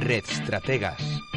Red 0.00 0.24
Estrategas. 0.24 1.29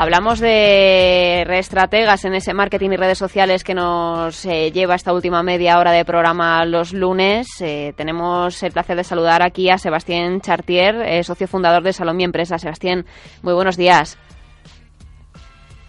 Hablamos 0.00 0.38
de 0.38 1.42
reestrategas 1.44 2.24
en 2.24 2.32
ese 2.32 2.54
marketing 2.54 2.90
y 2.90 2.96
redes 2.96 3.18
sociales 3.18 3.64
que 3.64 3.74
nos 3.74 4.44
eh, 4.44 4.70
lleva 4.70 4.94
esta 4.94 5.12
última 5.12 5.42
media 5.42 5.76
hora 5.76 5.90
de 5.90 6.04
programa 6.04 6.64
los 6.64 6.92
lunes. 6.92 7.48
Eh, 7.60 7.94
tenemos 7.96 8.62
el 8.62 8.70
placer 8.70 8.96
de 8.96 9.02
saludar 9.02 9.42
aquí 9.42 9.70
a 9.70 9.76
Sebastián 9.76 10.40
Chartier, 10.40 11.02
eh, 11.02 11.24
socio 11.24 11.48
fundador 11.48 11.82
de 11.82 11.92
Salón 11.92 12.20
Empresa. 12.20 12.58
Sebastián, 12.58 13.06
muy 13.42 13.54
buenos 13.54 13.76
días. 13.76 14.16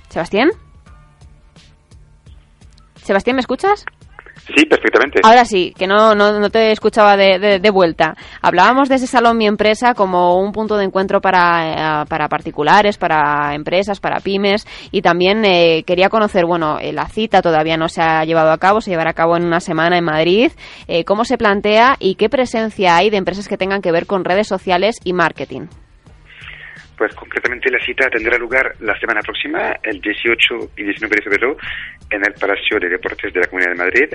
¿Sebastián? 0.10 0.50
¿Sebastián, 3.04 3.36
me 3.36 3.42
escuchas? 3.42 3.86
Sí, 4.48 4.66
perfectamente. 4.66 5.20
Ahora 5.24 5.46
sí, 5.46 5.74
que 5.78 5.88
no, 5.88 6.16
no, 6.16 6.50
te 6.50 6.72
escuchaba 6.72 7.16
de, 7.18 7.60
de, 7.60 7.70
vuelta. 7.70 8.16
Hablábamos 8.42 8.90
de 8.90 8.96
ese 8.96 9.08
salón 9.08 9.38
Mi 9.38 9.48
Empresa 9.48 9.94
como 9.94 10.40
un 10.40 10.52
punto 10.52 10.78
de 10.78 10.86
encuentro 10.86 11.22
para, 11.22 12.02
eh, 12.02 12.06
para 12.08 12.28
particulares, 12.28 12.98
para 12.98 13.54
empresas, 13.54 14.00
para 14.00 14.20
pymes 14.20 14.66
y 14.92 15.02
también 15.02 15.46
eh, 15.46 15.84
quería 15.86 16.10
conocer, 16.10 16.46
bueno, 16.46 16.80
eh, 16.80 16.94
la 16.94 17.08
cita 17.08 17.42
todavía 17.42 17.78
no 17.78 17.90
se 17.90 18.02
ha 18.02 18.24
llevado 18.26 18.52
a 18.52 18.58
cabo, 18.58 18.82
se 18.82 18.92
llevará 18.92 19.12
a 19.12 19.14
cabo 19.14 19.38
en 19.38 19.46
una 19.46 19.60
semana 19.60 19.98
en 19.98 20.06
Madrid. 20.06 20.52
¿Cómo 21.06 21.24
se 21.24 21.38
plantea 21.38 21.96
y 22.00 22.16
qué 22.16 22.30
presencia 22.30 22.96
hay 22.96 23.10
de 23.10 23.18
empresas 23.18 23.48
que 23.48 23.58
tengan 23.58 23.82
que 23.82 23.92
ver 23.92 24.06
con 24.06 24.26
redes 24.26 24.48
sociales 24.48 24.96
y 25.04 25.14
marketing? 25.14 25.68
Pues 27.00 27.16
concretamente 27.16 27.72
la 27.72 27.80
cita 27.80 28.10
tendrá 28.10 28.38
lugar 28.38 28.76
la 28.82 28.94
semana 29.00 29.22
próxima, 29.22 29.72
el 29.84 30.02
18 30.02 30.72
y 30.76 30.84
19 30.84 31.16
de 31.16 31.22
febrero, 31.22 31.58
en 32.12 32.26
el 32.26 32.34
Palacio 32.34 32.78
de 32.78 32.90
Deportes 32.90 33.34
de 33.34 33.40
la 33.40 33.48
Comunidad 33.48 33.72
de 33.72 33.78
Madrid. 33.78 34.10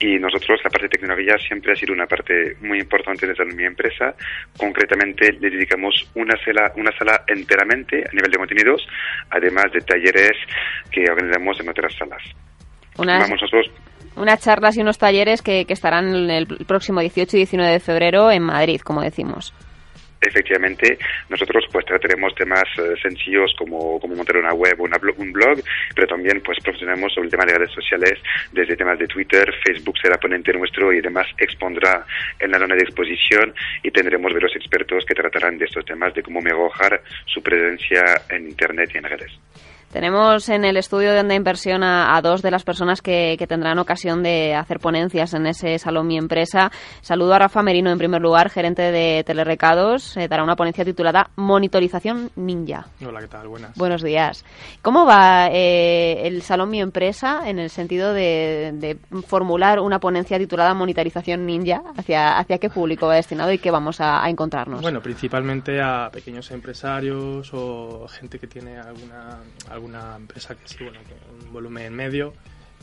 Y 0.00 0.18
nosotros, 0.18 0.58
la 0.64 0.68
parte 0.68 0.86
de 0.86 0.98
tecnología, 0.98 1.38
siempre 1.38 1.70
ha 1.70 1.76
sido 1.76 1.94
una 1.94 2.06
parte 2.06 2.56
muy 2.60 2.80
importante 2.80 3.24
de 3.24 3.44
mi 3.54 3.64
empresa. 3.64 4.16
Concretamente, 4.56 5.30
le 5.34 5.48
dedicamos 5.48 6.10
una 6.16 6.34
sala, 6.44 6.72
una 6.74 6.90
sala 6.98 7.22
enteramente 7.28 7.98
a 7.98 8.12
nivel 8.12 8.32
de 8.32 8.38
contenidos, 8.38 8.84
además 9.30 9.66
de 9.72 9.80
talleres 9.82 10.32
que 10.90 11.04
organizamos 11.08 11.60
en 11.60 11.68
otras 11.68 11.94
salas. 11.94 12.22
Unas, 12.96 13.30
unas 14.16 14.40
charlas 14.42 14.76
y 14.76 14.80
unos 14.80 14.98
talleres 14.98 15.40
que, 15.40 15.66
que 15.66 15.72
estarán 15.72 16.28
el 16.28 16.48
próximo 16.66 16.98
18 16.98 17.36
y 17.36 17.38
19 17.38 17.72
de 17.74 17.78
febrero 17.78 18.32
en 18.32 18.42
Madrid, 18.42 18.80
como 18.80 19.02
decimos 19.02 19.54
efectivamente 20.20 20.98
nosotros 21.28 21.64
pues 21.72 21.84
trataremos 21.86 22.34
temas 22.34 22.64
eh, 22.78 22.94
sencillos 23.00 23.54
como, 23.56 24.00
como 24.00 24.16
montar 24.16 24.36
una 24.36 24.52
web 24.52 24.80
o 24.80 24.84
un 25.16 25.32
blog, 25.32 25.60
pero 25.94 26.06
también 26.06 26.40
pues 26.40 26.58
profesionamos 26.62 27.12
sobre 27.12 27.26
el 27.26 27.30
tema 27.30 27.44
de 27.44 27.58
redes 27.58 27.72
sociales, 27.72 28.18
desde 28.52 28.76
temas 28.76 28.98
de 28.98 29.06
Twitter, 29.06 29.52
Facebook 29.64 29.96
será 30.00 30.18
ponente 30.18 30.52
nuestro 30.52 30.92
y 30.92 30.98
además 30.98 31.26
expondrá 31.38 32.04
en 32.38 32.50
la 32.50 32.58
zona 32.58 32.74
de 32.74 32.82
exposición 32.82 33.54
y 33.82 33.90
tendremos 33.90 34.32
varios 34.32 34.54
expertos 34.56 35.04
que 35.04 35.14
tratarán 35.14 35.58
de 35.58 35.64
estos 35.64 35.84
temas, 35.84 36.14
de 36.14 36.22
cómo 36.22 36.40
mejorar 36.40 37.02
su 37.26 37.42
presencia 37.42 38.22
en 38.30 38.48
Internet 38.48 38.90
y 38.94 38.98
en 38.98 39.04
redes. 39.04 39.32
Tenemos 39.92 40.50
en 40.50 40.66
el 40.66 40.76
estudio 40.76 41.12
de 41.12 41.20
Onda 41.20 41.34
Inversión 41.34 41.82
a, 41.82 42.20
dos 42.20 42.42
de 42.42 42.50
las 42.50 42.62
personas 42.62 43.00
que, 43.00 43.42
tendrán 43.48 43.78
ocasión 43.78 44.22
de 44.22 44.54
hacer 44.54 44.80
ponencias 44.80 45.32
en 45.32 45.46
ese 45.46 45.78
salón 45.78 46.06
Mi 46.06 46.18
Empresa. 46.18 46.70
Saludo 47.00 47.32
a 47.32 47.38
Rafa 47.38 47.62
Merino, 47.62 47.90
en 47.90 47.96
primer 47.96 48.20
lugar, 48.20 48.50
gerente 48.50 48.82
de 48.82 49.24
Telerecados. 49.24 50.14
Eh, 50.18 50.28
dará 50.28 50.44
una 50.44 50.56
ponencia 50.56 50.84
titulada 50.84 51.30
Monitorización 51.36 52.30
Ninja. 52.36 52.86
Hola, 53.06 53.20
¿qué 53.20 53.28
tal? 53.28 53.48
Buenas. 53.48 53.74
Buenos 53.76 54.02
días. 54.02 54.44
¿Cómo 54.82 55.06
va 55.06 55.48
eh, 55.50 56.26
el 56.26 56.42
salón 56.42 56.68
Mi 56.68 56.82
Empresa 56.82 57.48
en 57.48 57.58
el 57.58 57.70
sentido 57.70 58.12
de, 58.12 58.98
formular 59.26 59.80
una 59.80 60.00
ponencia 60.00 60.36
titulada 60.38 60.74
Monitorización 60.74 61.46
Ninja? 61.46 61.82
¿Hacia, 61.96 62.36
hacia 62.36 62.58
qué 62.58 62.68
público 62.68 63.06
va 63.06 63.14
destinado 63.14 63.50
y 63.52 63.58
qué 63.58 63.70
vamos 63.70 64.02
a, 64.02 64.22
a 64.22 64.28
encontrarnos? 64.28 64.82
Bueno, 64.82 65.00
principalmente 65.00 65.80
a 65.80 66.10
pequeños 66.12 66.50
empresarios 66.50 67.50
o 67.54 68.06
gente 68.08 68.38
que 68.38 68.46
tiene 68.46 68.76
alguna 68.78 69.38
alguna 69.70 69.77
empresa 70.16 70.54
que 70.54 70.66
sí, 70.66 70.76
bueno, 70.82 71.00
que 71.06 71.46
un 71.46 71.52
volumen 71.52 71.94
medio, 71.94 72.34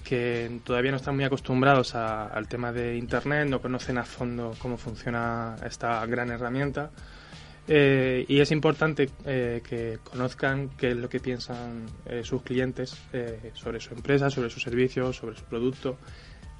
que 0.03 0.59
todavía 0.63 0.91
no 0.91 0.97
están 0.97 1.15
muy 1.15 1.25
acostumbrados 1.25 1.95
al 1.95 2.47
tema 2.47 2.71
de 2.71 2.95
Internet, 2.95 3.47
no 3.49 3.61
conocen 3.61 3.97
a 3.97 4.05
fondo 4.05 4.55
cómo 4.59 4.77
funciona 4.77 5.55
esta 5.65 6.05
gran 6.05 6.29
herramienta. 6.29 6.91
Eh, 7.67 8.25
y 8.27 8.39
es 8.39 8.51
importante 8.51 9.09
eh, 9.25 9.61
que 9.67 9.97
conozcan 10.03 10.69
qué 10.77 10.91
es 10.91 10.97
lo 10.97 11.09
que 11.09 11.19
piensan 11.19 11.87
eh, 12.05 12.23
sus 12.23 12.43
clientes 12.43 12.95
sobre 13.53 13.79
su 13.79 13.93
empresa, 13.93 14.29
sobre 14.29 14.49
sus 14.49 14.61
servicios, 14.61 15.15
sobre 15.15 15.35
su 15.35 15.43
producto, 15.45 15.97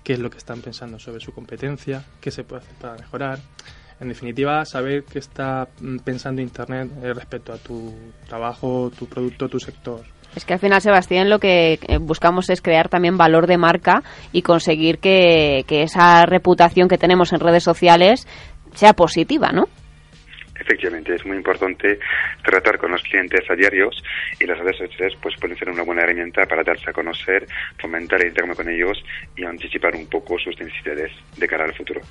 qué 0.04 0.14
es 0.14 0.20
lo 0.20 0.30
que 0.30 0.40
están 0.40 0.62
pensando 0.62 0.98
sobre 0.98 1.20
su 1.20 1.32
competencia, 1.32 2.04
qué 2.20 2.32
se 2.32 2.44
puede 2.44 2.64
hacer 2.64 2.76
para 2.78 2.96
mejorar. 2.96 3.40
En 4.00 4.10
definitiva, 4.10 4.66
saber 4.66 5.04
qué 5.06 5.20
está 5.20 5.70
mm, 5.80 6.00
pensando 6.00 6.42
Internet 6.42 6.92
respecto 7.14 7.54
a 7.54 7.58
tu 7.58 7.94
trabajo, 8.28 8.92
tu 8.98 9.08
producto, 9.08 9.48
tu 9.48 9.60
sector. 9.60 10.04
Es 10.36 10.44
que 10.44 10.54
al 10.54 10.60
final, 10.60 10.82
Sebastián, 10.82 11.30
lo 11.30 11.40
que 11.40 11.74
eh, 11.74 11.98
buscamos 12.00 12.50
es 12.50 12.62
crear 12.62 12.90
también 12.90 13.18
valor 13.18 13.48
de 13.48 13.58
marca 13.58 14.04
y 14.34 14.42
conseguir 14.42 15.00
que, 15.00 15.64
esa 15.70 16.26
reputación 16.26 16.88
que 16.88 16.98
tenemos 16.98 17.32
en 17.32 17.40
redes 17.40 17.64
sociales 17.64 18.28
sea 18.74 18.94
positiva, 18.94 19.52
¿no? 19.52 19.66
Efectivamente, 20.60 21.14
es 21.16 21.26
muy 21.26 21.38
importante 21.38 22.00
tratar 22.44 22.78
con 22.78 22.92
los 22.92 23.02
clientes 23.04 23.42
a 23.50 23.56
diarios 23.56 24.02
y 24.40 24.46
las 24.46 24.58
redes 24.58 24.78
sociales 24.78 25.14
pues 25.22 25.36
pueden 25.40 25.58
ser 25.58 25.70
una 25.70 25.84
buena 25.84 26.02
herramienta 26.02 26.44
para 26.46 26.64
darse 26.64 26.90
a 26.90 26.94
conocer, 26.94 27.46
fomentar 27.80 28.22
el 28.22 28.30
intercambio 28.30 28.56
con 28.56 28.70
ellos 28.70 29.04
y 29.36 29.46
anticipar 29.46 29.96
un 29.96 30.08
poco 30.08 30.40
sus 30.40 30.58
necesidades 30.60 31.12
de 31.38 31.48
cara 31.48 31.66
al 31.66 31.76
futuro. 31.76 32.02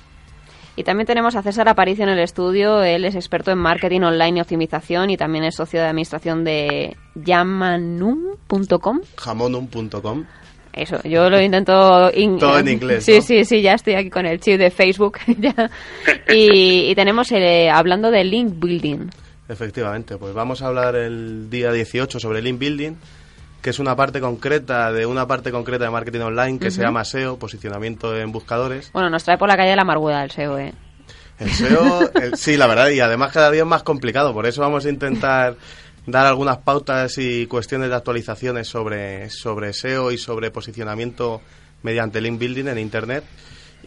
Y 0.77 0.83
también 0.83 1.07
tenemos 1.07 1.35
a 1.35 1.41
César 1.41 1.69
Aparicio 1.69 2.03
en 2.03 2.09
el 2.09 2.19
estudio. 2.19 2.83
Él 2.83 3.05
es 3.05 3.15
experto 3.15 3.51
en 3.51 3.57
marketing 3.57 4.01
online 4.01 4.39
y 4.39 4.41
optimización 4.41 5.09
y 5.09 5.17
también 5.17 5.45
es 5.45 5.55
socio 5.55 5.79
de 5.79 5.87
administración 5.87 6.43
de 6.43 6.97
yamanum.com. 7.15 8.99
Jamonum.com. 9.15 10.25
Eso, 10.73 11.01
yo 11.03 11.29
lo 11.29 11.41
intento... 11.41 12.11
Todo 12.39 12.59
en 12.59 12.67
inglés, 12.67 13.05
Sí, 13.05 13.21
sí, 13.21 13.45
sí, 13.45 13.61
ya 13.61 13.75
estoy 13.75 13.93
aquí 13.93 14.09
con 14.09 14.25
el 14.25 14.41
chip 14.41 14.57
de 14.57 14.69
Facebook. 14.69 15.19
y, 16.29 16.93
tenemos, 16.93 17.31
eh, 17.31 17.69
hablando 17.69 18.11
de 18.11 18.25
link 18.25 18.59
building. 18.59 19.07
Efectivamente, 19.47 20.17
pues 20.17 20.33
vamos 20.33 20.61
a 20.61 20.67
hablar 20.67 20.95
el 20.95 21.49
día 21.49 21.71
18 21.71 22.19
sobre 22.19 22.41
link 22.41 22.59
building 22.59 22.95
que 23.65 23.71
es 23.71 23.79
una 23.79 23.95
parte 23.95 24.21
concreta 24.21 24.91
de 24.91 25.07
una 25.07 25.25
parte 25.25 25.49
concreta 25.49 25.85
de 25.85 25.89
marketing 25.89 26.19
online 26.19 26.59
que 26.59 26.69
se 26.69 26.83
llama 26.83 27.03
SEO, 27.03 27.39
posicionamiento 27.39 28.15
en 28.15 28.31
buscadores. 28.31 28.91
Bueno, 28.93 29.09
nos 29.09 29.23
trae 29.23 29.39
por 29.39 29.49
la 29.49 29.57
calle 29.57 29.71
de 29.71 29.75
la 29.75 29.81
amargura 29.81 30.23
el 30.23 30.29
SEO, 30.29 30.59
¿eh? 30.59 30.71
El 31.39 31.49
SEO, 31.49 32.11
sí, 32.35 32.57
la 32.57 32.67
verdad, 32.67 32.89
y 32.89 32.99
además 32.99 33.31
cada 33.31 33.49
día 33.49 33.63
es 33.63 33.67
más 33.67 33.81
complicado, 33.81 34.35
por 34.35 34.45
eso 34.45 34.61
vamos 34.61 34.85
a 34.85 34.89
intentar 34.89 35.55
dar 36.05 36.27
algunas 36.27 36.59
pautas 36.59 37.17
y 37.17 37.47
cuestiones 37.47 37.89
de 37.89 37.95
actualizaciones 37.95 38.67
sobre, 38.67 39.31
sobre 39.31 39.73
SEO 39.73 40.11
y 40.11 40.19
sobre 40.19 40.51
posicionamiento 40.51 41.41
mediante 41.81 42.21
link 42.21 42.37
building 42.37 42.67
en 42.67 42.77
Internet. 42.77 43.23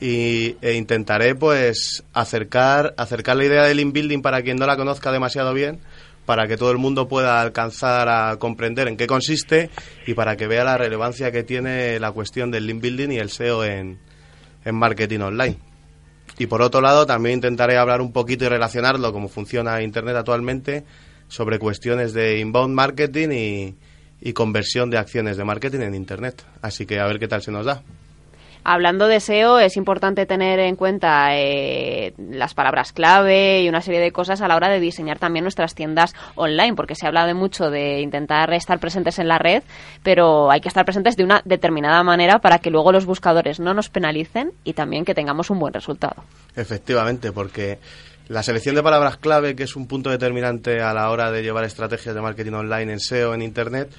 Y, 0.00 0.56
e 0.60 0.74
intentaré 0.74 1.36
pues 1.36 2.02
acercar, 2.14 2.94
acercar 2.96 3.36
la 3.36 3.44
idea 3.44 3.62
de 3.62 3.74
link 3.76 3.92
building 3.92 4.22
para 4.22 4.42
quien 4.42 4.56
no 4.56 4.66
la 4.66 4.76
conozca 4.76 5.12
demasiado 5.12 5.54
bien 5.54 5.78
para 6.28 6.46
que 6.46 6.58
todo 6.58 6.70
el 6.72 6.76
mundo 6.76 7.08
pueda 7.08 7.40
alcanzar 7.40 8.06
a 8.10 8.36
comprender 8.36 8.86
en 8.86 8.98
qué 8.98 9.06
consiste 9.06 9.70
y 10.06 10.12
para 10.12 10.36
que 10.36 10.46
vea 10.46 10.62
la 10.62 10.76
relevancia 10.76 11.32
que 11.32 11.42
tiene 11.42 11.98
la 11.98 12.12
cuestión 12.12 12.50
del 12.50 12.66
link 12.66 12.82
building 12.82 13.12
y 13.12 13.16
el 13.16 13.30
SEO 13.30 13.64
en, 13.64 13.98
marketing 14.70 15.20
online. 15.20 15.56
Y 16.36 16.44
por 16.44 16.60
otro 16.60 16.82
lado, 16.82 17.06
también 17.06 17.36
intentaré 17.36 17.78
hablar 17.78 18.02
un 18.02 18.12
poquito 18.12 18.44
y 18.44 18.48
relacionarlo, 18.48 19.10
cómo 19.10 19.28
funciona 19.28 19.80
Internet 19.80 20.16
actualmente, 20.16 20.84
sobre 21.28 21.58
cuestiones 21.58 22.12
de 22.12 22.40
inbound 22.40 22.74
marketing 22.74 23.28
y, 23.30 23.74
y 24.20 24.34
conversión 24.34 24.90
de 24.90 24.98
acciones 24.98 25.38
de 25.38 25.44
marketing 25.44 25.80
en 25.80 25.94
Internet. 25.94 26.44
Así 26.60 26.84
que 26.84 27.00
a 27.00 27.06
ver 27.06 27.18
qué 27.18 27.28
tal 27.28 27.40
se 27.40 27.52
nos 27.52 27.64
da. 27.64 27.82
Hablando 28.64 29.08
de 29.08 29.20
SEO, 29.20 29.58
es 29.58 29.76
importante 29.76 30.26
tener 30.26 30.58
en 30.58 30.76
cuenta 30.76 31.36
eh, 31.36 32.12
las 32.18 32.54
palabras 32.54 32.92
clave 32.92 33.62
y 33.62 33.68
una 33.68 33.80
serie 33.80 34.00
de 34.00 34.12
cosas 34.12 34.40
a 34.40 34.48
la 34.48 34.56
hora 34.56 34.68
de 34.68 34.80
diseñar 34.80 35.18
también 35.18 35.44
nuestras 35.44 35.74
tiendas 35.74 36.14
online, 36.34 36.74
porque 36.74 36.94
se 36.94 37.06
habla 37.06 37.26
de 37.26 37.34
mucho 37.34 37.70
de 37.70 38.00
intentar 38.00 38.52
estar 38.52 38.78
presentes 38.78 39.18
en 39.18 39.28
la 39.28 39.38
red, 39.38 39.62
pero 40.02 40.50
hay 40.50 40.60
que 40.60 40.68
estar 40.68 40.84
presentes 40.84 41.16
de 41.16 41.24
una 41.24 41.42
determinada 41.44 42.02
manera 42.02 42.38
para 42.40 42.58
que 42.58 42.70
luego 42.70 42.92
los 42.92 43.06
buscadores 43.06 43.60
no 43.60 43.74
nos 43.74 43.88
penalicen 43.88 44.52
y 44.64 44.74
también 44.74 45.04
que 45.04 45.14
tengamos 45.14 45.50
un 45.50 45.58
buen 45.58 45.72
resultado. 45.72 46.24
Efectivamente, 46.56 47.32
porque 47.32 47.78
La 48.28 48.42
selección 48.42 48.74
de 48.74 48.82
palabras 48.82 49.16
clave, 49.16 49.56
que 49.56 49.62
es 49.62 49.74
un 49.74 49.86
punto 49.86 50.10
determinante 50.10 50.82
a 50.82 50.92
la 50.92 51.10
hora 51.10 51.30
de 51.32 51.42
llevar 51.42 51.64
estrategias 51.64 52.14
de 52.14 52.20
marketing 52.20 52.52
online 52.52 52.92
en 52.92 53.00
SEO, 53.00 53.32
en 53.32 53.40
Internet, 53.40 53.90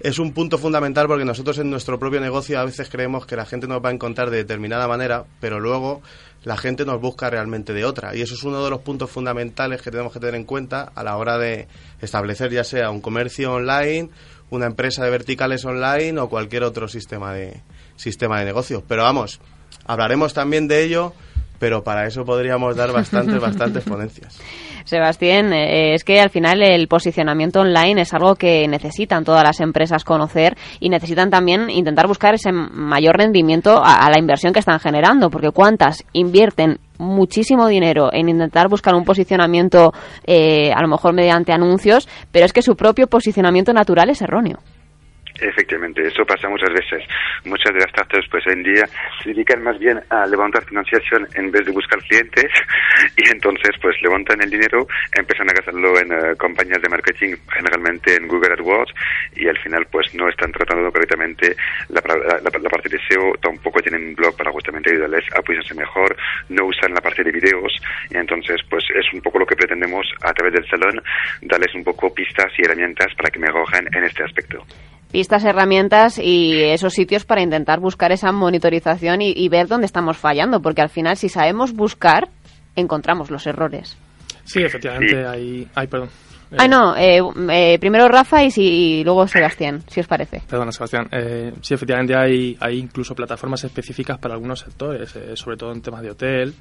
es 0.00 0.18
un 0.18 0.32
punto 0.32 0.58
fundamental 0.58 1.06
porque 1.06 1.24
nosotros 1.24 1.58
en 1.58 1.70
nuestro 1.70 1.98
propio 1.98 2.20
negocio 2.20 2.58
a 2.60 2.64
veces 2.64 2.88
creemos 2.90 3.26
que 3.26 3.36
la 3.36 3.46
gente 3.46 3.66
nos 3.66 3.82
va 3.84 3.88
a 3.88 3.92
encontrar 3.92 4.30
de 4.30 4.38
determinada 4.38 4.86
manera, 4.86 5.24
pero 5.40 5.58
luego 5.58 6.02
la 6.44 6.56
gente 6.56 6.84
nos 6.84 7.00
busca 7.00 7.30
realmente 7.30 7.72
de 7.72 7.84
otra. 7.84 8.14
Y 8.14 8.22
eso 8.22 8.34
es 8.34 8.42
uno 8.44 8.62
de 8.62 8.70
los 8.70 8.80
puntos 8.82 9.10
fundamentales 9.10 9.82
que 9.82 9.90
tenemos 9.90 10.12
que 10.12 10.20
tener 10.20 10.34
en 10.34 10.44
cuenta 10.44 10.92
a 10.94 11.02
la 11.02 11.16
hora 11.16 11.38
de 11.38 11.66
establecer 12.00 12.52
ya 12.52 12.62
sea 12.62 12.90
un 12.90 13.00
comercio 13.00 13.54
online, 13.54 14.10
una 14.50 14.66
empresa 14.66 15.02
de 15.04 15.10
verticales 15.10 15.64
online 15.64 16.20
o 16.20 16.28
cualquier 16.28 16.62
otro 16.62 16.88
sistema 16.88 17.32
de, 17.32 17.62
sistema 17.96 18.38
de 18.38 18.44
negocios. 18.44 18.82
Pero 18.86 19.02
vamos, 19.02 19.40
hablaremos 19.86 20.34
también 20.34 20.68
de 20.68 20.84
ello 20.84 21.14
pero 21.58 21.82
para 21.82 22.06
eso 22.06 22.24
podríamos 22.24 22.76
dar 22.76 22.92
bastantes, 22.92 23.40
bastantes 23.40 23.84
ponencias. 23.84 24.40
Sebastián, 24.86 25.52
eh, 25.52 25.94
es 25.94 26.04
que 26.04 26.20
al 26.20 26.30
final 26.30 26.62
el 26.62 26.86
posicionamiento 26.86 27.60
online 27.60 28.02
es 28.02 28.14
algo 28.14 28.36
que 28.36 28.68
necesitan 28.68 29.24
todas 29.24 29.42
las 29.42 29.60
empresas 29.60 30.04
conocer 30.04 30.56
y 30.78 30.90
necesitan 30.90 31.28
también 31.28 31.68
intentar 31.70 32.06
buscar 32.06 32.34
ese 32.34 32.52
mayor 32.52 33.16
rendimiento 33.16 33.82
a, 33.84 34.08
la 34.08 34.18
inversión 34.18 34.52
que 34.52 34.60
están 34.60 34.78
generando, 34.78 35.28
porque 35.28 35.50
cuántas 35.50 36.04
invierten 36.12 36.78
muchísimo 36.98 37.66
dinero 37.66 38.10
en 38.12 38.28
intentar 38.28 38.68
buscar 38.68 38.94
un 38.94 39.04
posicionamiento, 39.04 39.92
eh, 40.24 40.72
a 40.72 40.80
lo 40.80 40.88
mejor 40.88 41.14
mediante 41.14 41.52
anuncios, 41.52 42.08
pero 42.30 42.46
es 42.46 42.52
que 42.52 42.62
su 42.62 42.76
propio 42.76 43.08
posicionamiento 43.08 43.72
natural 43.72 44.08
es 44.10 44.22
erróneo. 44.22 44.60
Efectivamente, 45.40 46.06
eso 46.06 46.24
pasa 46.24 46.48
muchas 46.48 46.72
veces. 46.72 47.02
Muchas 47.44 47.72
de 47.72 47.80
las 47.80 47.90
startups, 47.90 48.28
pues 48.30 48.46
hoy 48.46 48.54
en 48.54 48.62
día, 48.62 48.88
se 49.22 49.30
dedican 49.30 49.62
más 49.62 49.78
bien 49.78 50.00
a 50.08 50.26
levantar 50.26 50.64
financiación 50.64 51.28
en 51.34 51.50
vez 51.50 51.66
de 51.66 51.72
buscar 51.72 51.98
clientes 52.00 52.50
y 53.16 53.28
entonces, 53.30 53.70
pues 53.80 53.96
levantan 54.02 54.40
el 54.42 54.50
dinero, 54.50 54.86
empiezan 55.12 55.50
a 55.50 55.52
gastarlo 55.52 55.98
en 55.98 56.12
uh, 56.12 56.36
campañas 56.36 56.80
de 56.80 56.88
marketing, 56.88 57.36
generalmente 57.52 58.14
en 58.14 58.28
Google 58.28 58.54
AdWords 58.54 58.92
y 59.36 59.48
al 59.48 59.58
final, 59.58 59.86
pues 59.90 60.14
no 60.14 60.28
están 60.28 60.52
tratando 60.52 60.90
correctamente 60.90 61.54
la, 61.88 62.00
parte 62.00 62.88
de 62.88 62.98
SEO, 63.08 63.34
tampoco 63.40 63.80
tienen 63.80 64.08
un 64.08 64.14
blog 64.14 64.36
para 64.36 64.50
justamente 64.50 64.90
ayudarles 64.90 65.24
a 65.32 65.42
posicionarse 65.42 65.74
mejor, 65.74 66.16
no 66.48 66.64
usan 66.66 66.94
la 66.94 67.00
parte 67.00 67.22
de 67.22 67.32
videos 67.32 67.72
y 68.10 68.16
entonces, 68.16 68.60
pues 68.68 68.84
es 68.94 69.12
un 69.12 69.20
poco 69.20 69.38
lo 69.38 69.46
que 69.46 69.56
pretendemos 69.56 70.06
a 70.22 70.32
través 70.32 70.54
del 70.54 70.68
salón, 70.68 71.02
darles 71.42 71.74
un 71.74 71.84
poco 71.84 72.12
pistas 72.14 72.52
y 72.58 72.64
herramientas 72.64 73.14
para 73.16 73.30
que 73.30 73.38
mejoren 73.38 73.88
en 73.92 74.04
este 74.04 74.24
aspecto 74.24 74.64
pistas, 75.16 75.46
herramientas 75.46 76.18
y 76.18 76.62
esos 76.62 76.92
sitios 76.92 77.24
para 77.24 77.40
intentar 77.40 77.80
buscar 77.80 78.12
esa 78.12 78.32
monitorización 78.32 79.22
y, 79.22 79.48
ver 79.48 79.66
dónde 79.66 79.86
estamos 79.86 80.18
fallando, 80.18 80.60
porque 80.60 80.82
al 80.82 80.90
final 80.90 81.16
si 81.16 81.30
sabemos 81.30 81.72
buscar, 81.72 82.28
encontramos 82.74 83.30
los 83.30 83.46
errores. 83.46 83.96
Sí, 84.44 84.62
efectivamente, 84.62 85.26
hay... 85.26 85.66
Ay, 85.74 85.86
perdón. 85.86 86.10
Ah, 86.58 86.68
no, 86.68 86.94
eh, 86.94 87.22
eh, 87.50 87.78
primero 87.80 88.08
Rafa 88.08 88.44
y, 88.44 88.50
si, 88.50 89.02
luego 89.04 89.26
Sebastián, 89.26 89.82
si 89.88 90.00
os 90.00 90.06
parece. 90.06 90.42
Perdona, 90.46 90.70
Sebastián. 90.70 91.08
Eh, 91.10 91.54
sí, 91.62 91.72
efectivamente 91.72 92.14
hay, 92.14 92.54
hay 92.60 92.78
incluso 92.78 93.14
plataformas 93.14 93.64
específicas 93.64 94.18
para 94.18 94.34
algunos 94.34 94.60
sectores, 94.60 95.14
sobre 95.32 95.56
todo 95.56 95.72
en 95.72 95.80
temas 95.80 96.02
de 96.02 96.10
hotel, 96.10 96.54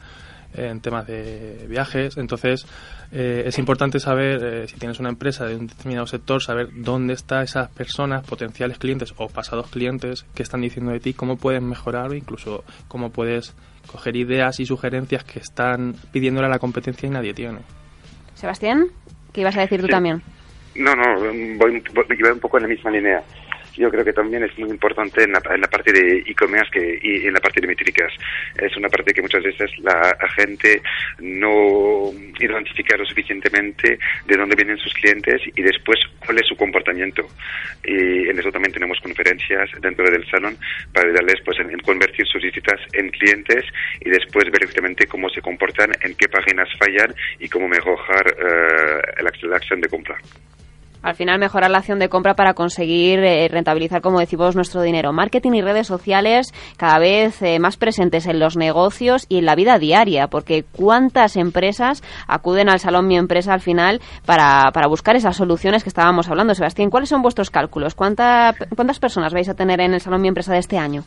en 0.56 0.82
temas 0.82 1.08
de 1.08 1.66
viajes. 1.68 2.18
Entonces, 2.18 2.66
eh, 3.12 3.44
es 3.46 3.58
importante 3.58 4.00
saber, 4.00 4.44
eh, 4.44 4.68
si 4.68 4.78
tienes 4.78 5.00
una 5.00 5.10
empresa 5.10 5.46
de 5.46 5.56
un 5.56 5.68
determinado 5.68 6.08
sector, 6.08 6.42
saber 6.42 6.70
dónde 6.74 7.14
están 7.14 7.44
esas 7.44 7.70
personas, 7.70 8.26
potenciales 8.26 8.78
clientes 8.78 9.14
o 9.18 9.28
pasados 9.28 9.70
clientes 9.70 10.26
que 10.36 10.44
están 10.44 10.62
diciendo 10.62 10.92
de 10.92 11.00
ti, 11.00 11.14
cómo 11.14 11.38
puedes 11.38 11.62
mejorar 11.62 12.12
o 12.12 12.14
incluso 12.14 12.64
cómo 12.88 13.12
puedes 13.12 13.56
coger 13.88 14.16
ideas 14.16 14.60
y 14.60 14.66
sugerencias 14.66 15.24
que 15.24 15.40
están 15.40 15.96
pidiéndole 16.12 16.48
a 16.48 16.50
la 16.50 16.60
competencia 16.60 17.08
y 17.08 17.12
nadie 17.12 17.34
tiene. 17.34 17.60
Sebastián, 18.34 18.88
¿qué 19.32 19.42
ibas 19.42 19.56
a 19.58 19.62
decir 19.62 19.82
tú 19.82 19.88
también? 19.88 20.22
No, 20.76 20.94
no, 20.94 21.20
voy, 21.58 21.82
voy 21.94 22.32
un 22.32 22.40
poco 22.40 22.58
en 22.58 22.64
la 22.64 22.70
misma 22.70 22.92
línea 22.92 23.24
yo 23.78 23.90
creo 23.90 24.06
que 24.06 24.14
también 24.14 24.44
es 24.44 24.58
muy 24.58 24.70
importante 24.70 25.24
en 25.24 25.32
la, 25.32 25.42
parte 25.42 25.92
de 25.92 26.24
e-commerce 26.28 27.00
y 27.02 27.28
en 27.28 27.34
la 27.34 27.40
parte 27.40 27.62
de 27.62 27.68
métricas. 27.68 28.12
Es 28.58 28.76
una 28.78 28.90
parte 28.90 29.14
que 29.14 29.22
muchas 29.22 29.44
veces 29.44 29.72
la 29.80 30.16
gente 30.36 30.82
no 31.20 32.12
identifica 32.40 32.98
lo 32.98 33.06
suficientemente 33.06 34.00
de 34.26 34.38
dónde 34.38 34.56
vienen 34.56 34.78
sus 34.78 34.94
clientes 34.94 35.42
y 35.56 35.62
después 35.62 36.00
cuál 36.26 36.38
es 36.40 36.48
su 36.48 36.56
comportamiento. 36.56 37.28
Y 37.84 38.30
en 38.30 38.40
eso 38.40 38.52
también 38.52 38.74
tenemos 38.74 39.00
conferencias 39.00 39.70
dentro 39.82 40.10
del 40.10 40.26
salón 40.30 40.58
para 40.94 41.08
ayudarles 41.08 41.42
pues, 41.44 41.60
en, 41.60 41.78
convertir 41.80 42.26
sus 42.28 42.42
visitas 42.42 42.80
en 42.94 43.10
clientes 43.10 43.66
y 44.02 44.10
después 44.10 44.46
ver 44.46 44.64
exactamente 44.64 45.08
cómo 45.08 45.30
se 45.30 45.42
comportan, 45.42 45.92
en 46.02 46.16
qué 46.16 46.28
páginas 46.28 46.70
fallan 46.78 47.14
y 47.40 47.48
cómo 47.50 47.68
mejorar 47.68 48.28
eh, 48.28 49.24
la 49.44 49.56
acción 49.56 49.82
de 49.82 49.90
compra 49.90 50.18
al 51.06 51.16
final 51.16 51.38
mejorar 51.38 51.70
la 51.70 51.78
acción 51.78 52.00
de 52.00 52.10
compra 52.10 52.34
para 52.34 52.56
conseguir 52.56 53.20
eh, 53.20 53.48
rentabilizar, 53.48 54.02
como 54.02 54.20
decimos, 54.20 54.56
nuestro 54.56 54.82
dinero. 54.82 55.14
Marketing 55.14 55.52
y 55.52 55.62
redes 55.62 55.86
sociales 55.86 56.52
cada 56.78 56.98
vez 56.98 57.44
eh, 57.44 57.60
más 57.60 57.78
presentes 57.78 58.26
en 58.26 58.40
los 58.40 58.58
negocios 58.58 59.28
y 59.30 59.38
en 59.38 59.46
la 59.46 59.54
vida 59.54 59.78
diaria, 59.78 60.28
porque 60.28 60.66
cuántas 60.72 61.38
empresas 61.38 62.02
acuden 62.28 62.70
al 62.70 62.80
Salón 62.80 63.06
Mi 63.08 63.18
Empresa 63.18 63.54
al 63.54 63.62
final 63.62 64.02
para, 64.26 64.72
para 64.74 64.88
buscar 64.88 65.16
esas 65.16 65.38
soluciones 65.38 65.84
que 65.84 65.90
estábamos 65.90 66.28
hablando. 66.28 66.56
Sebastián, 66.56 66.90
¿cuáles 66.90 67.10
son 67.10 67.22
vuestros 67.22 67.52
cálculos? 67.52 67.94
¿Cuántas 67.94 69.00
personas 69.00 69.32
vais 69.32 69.48
a 69.48 69.54
tener 69.54 69.82
en 69.82 69.94
el 69.94 70.02
Salón 70.02 70.24
Mi 70.24 70.30
Empresa 70.30 70.54
de 70.54 70.60
este 70.60 70.80
año? 70.80 71.04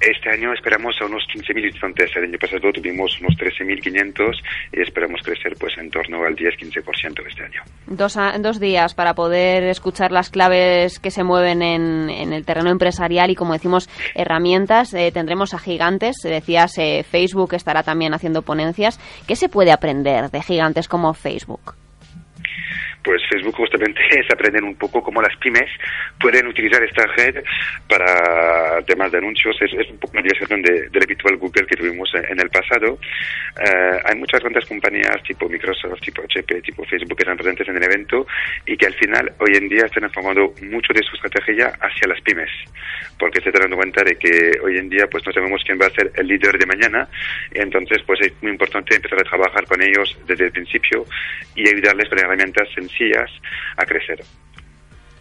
Este 0.00 0.30
año 0.30 0.52
esperamos 0.52 0.96
a 1.00 1.06
unos 1.06 1.22
15.000 1.34 1.62
visitantes. 1.62 2.10
El 2.16 2.24
año 2.24 2.38
pasado 2.38 2.72
tuvimos 2.72 3.20
unos 3.20 3.34
13.500 3.36 4.34
y 4.72 4.80
esperamos 4.80 5.20
crecer 5.22 5.54
pues 5.58 5.76
en 5.78 5.90
torno 5.90 6.24
al 6.24 6.34
10-15% 6.34 7.26
este 7.28 7.44
año. 7.44 7.62
Dos, 7.86 8.18
dos 8.40 8.58
días 8.58 8.94
para 8.94 9.14
poder 9.14 9.64
escuchar 9.64 10.10
las 10.10 10.30
claves 10.30 10.98
que 10.98 11.10
se 11.10 11.22
mueven 11.22 11.62
en, 11.62 12.10
en 12.10 12.32
el 12.32 12.44
terreno 12.44 12.70
empresarial 12.70 13.30
y, 13.30 13.36
como 13.36 13.52
decimos, 13.52 13.88
herramientas. 14.14 14.92
Eh, 14.94 15.12
tendremos 15.12 15.54
a 15.54 15.58
gigantes. 15.58 16.16
Decías, 16.22 16.76
eh, 16.78 17.04
Facebook 17.08 17.54
estará 17.54 17.82
también 17.82 18.14
haciendo 18.14 18.42
ponencias. 18.42 18.98
¿Qué 19.26 19.36
se 19.36 19.48
puede 19.48 19.72
aprender 19.72 20.30
de 20.30 20.42
gigantes 20.42 20.88
como 20.88 21.14
Facebook? 21.14 21.74
Pues 23.02 23.22
Facebook 23.28 23.54
justamente 23.54 24.00
es 24.10 24.30
aprender 24.30 24.62
un 24.62 24.76
poco 24.76 25.02
cómo 25.02 25.20
las 25.20 25.36
pymes 25.36 25.70
pueden 26.20 26.46
utilizar 26.46 26.82
esta 26.82 27.06
red 27.16 27.42
para 27.88 28.82
temas 28.82 29.10
de 29.12 29.18
anuncios. 29.18 29.56
Es, 29.60 29.72
un 29.90 29.98
poco 29.98 30.14
una 30.14 30.22
dirección 30.22 30.62
de, 30.62 30.88
del 30.88 31.02
habitual 31.02 31.36
Google 31.36 31.66
que 31.66 31.76
tuvimos 31.76 32.10
en 32.14 32.40
el 32.40 32.50
pasado. 32.50 32.98
Eh, 33.60 34.00
hay 34.04 34.16
muchas 34.16 34.40
grandes 34.40 34.66
compañías 34.66 35.22
tipo 35.22 35.48
Microsoft, 35.48 36.00
tipo 36.00 36.22
HP, 36.22 36.62
tipo 36.62 36.84
Facebook 36.84 37.16
que 37.16 37.22
están 37.22 37.36
presentes 37.36 37.68
en 37.68 37.76
el 37.76 37.82
evento 37.82 38.26
y 38.66 38.76
que 38.76 38.86
al 38.86 38.94
final 38.94 39.32
hoy 39.38 39.56
en 39.56 39.68
día 39.68 39.84
están 39.84 40.04
informando 40.04 40.54
mucho 40.62 40.92
de 40.92 41.02
su 41.02 41.16
estrategia 41.16 41.72
hacia 41.80 42.08
las 42.08 42.20
pymes, 42.22 42.50
porque 43.18 43.40
se 43.40 43.48
están 43.48 43.62
dando 43.62 43.76
cuenta 43.76 44.02
de 44.04 44.16
que 44.16 44.52
hoy 44.62 44.78
en 44.78 44.88
día 44.88 45.06
pues 45.10 45.24
no 45.26 45.32
sabemos 45.32 45.62
quién 45.64 45.78
va 45.80 45.86
a 45.86 45.90
ser 45.90 46.10
el 46.16 46.26
líder 46.26 46.58
de 46.58 46.66
mañana 46.66 47.08
entonces 47.54 48.02
pues 48.06 48.20
es 48.20 48.32
muy 48.42 48.52
importante 48.52 48.94
empezar 48.94 49.20
a 49.20 49.24
trabajar 49.24 49.64
con 49.66 49.80
ellos 49.82 50.16
desde 50.26 50.46
el 50.46 50.52
principio 50.52 51.04
y 51.54 51.68
ayudarles 51.68 52.08
con 52.08 52.18
herramientas 52.18 52.68
sencillas 52.92 53.30
a 53.76 53.84
crecer 53.84 54.24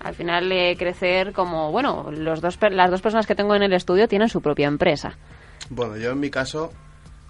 al 0.03 0.15
final 0.15 0.51
eh, 0.51 0.75
crecer 0.77 1.31
como, 1.31 1.71
bueno, 1.71 2.09
los 2.11 2.41
dos, 2.41 2.57
las 2.71 2.89
dos 2.89 3.01
personas 3.01 3.27
que 3.27 3.35
tengo 3.35 3.55
en 3.55 3.63
el 3.63 3.73
estudio 3.73 4.07
tienen 4.07 4.29
su 4.29 4.41
propia 4.41 4.67
empresa. 4.67 5.17
Bueno, 5.69 5.97
yo 5.97 6.11
en 6.11 6.19
mi 6.19 6.29
caso 6.29 6.71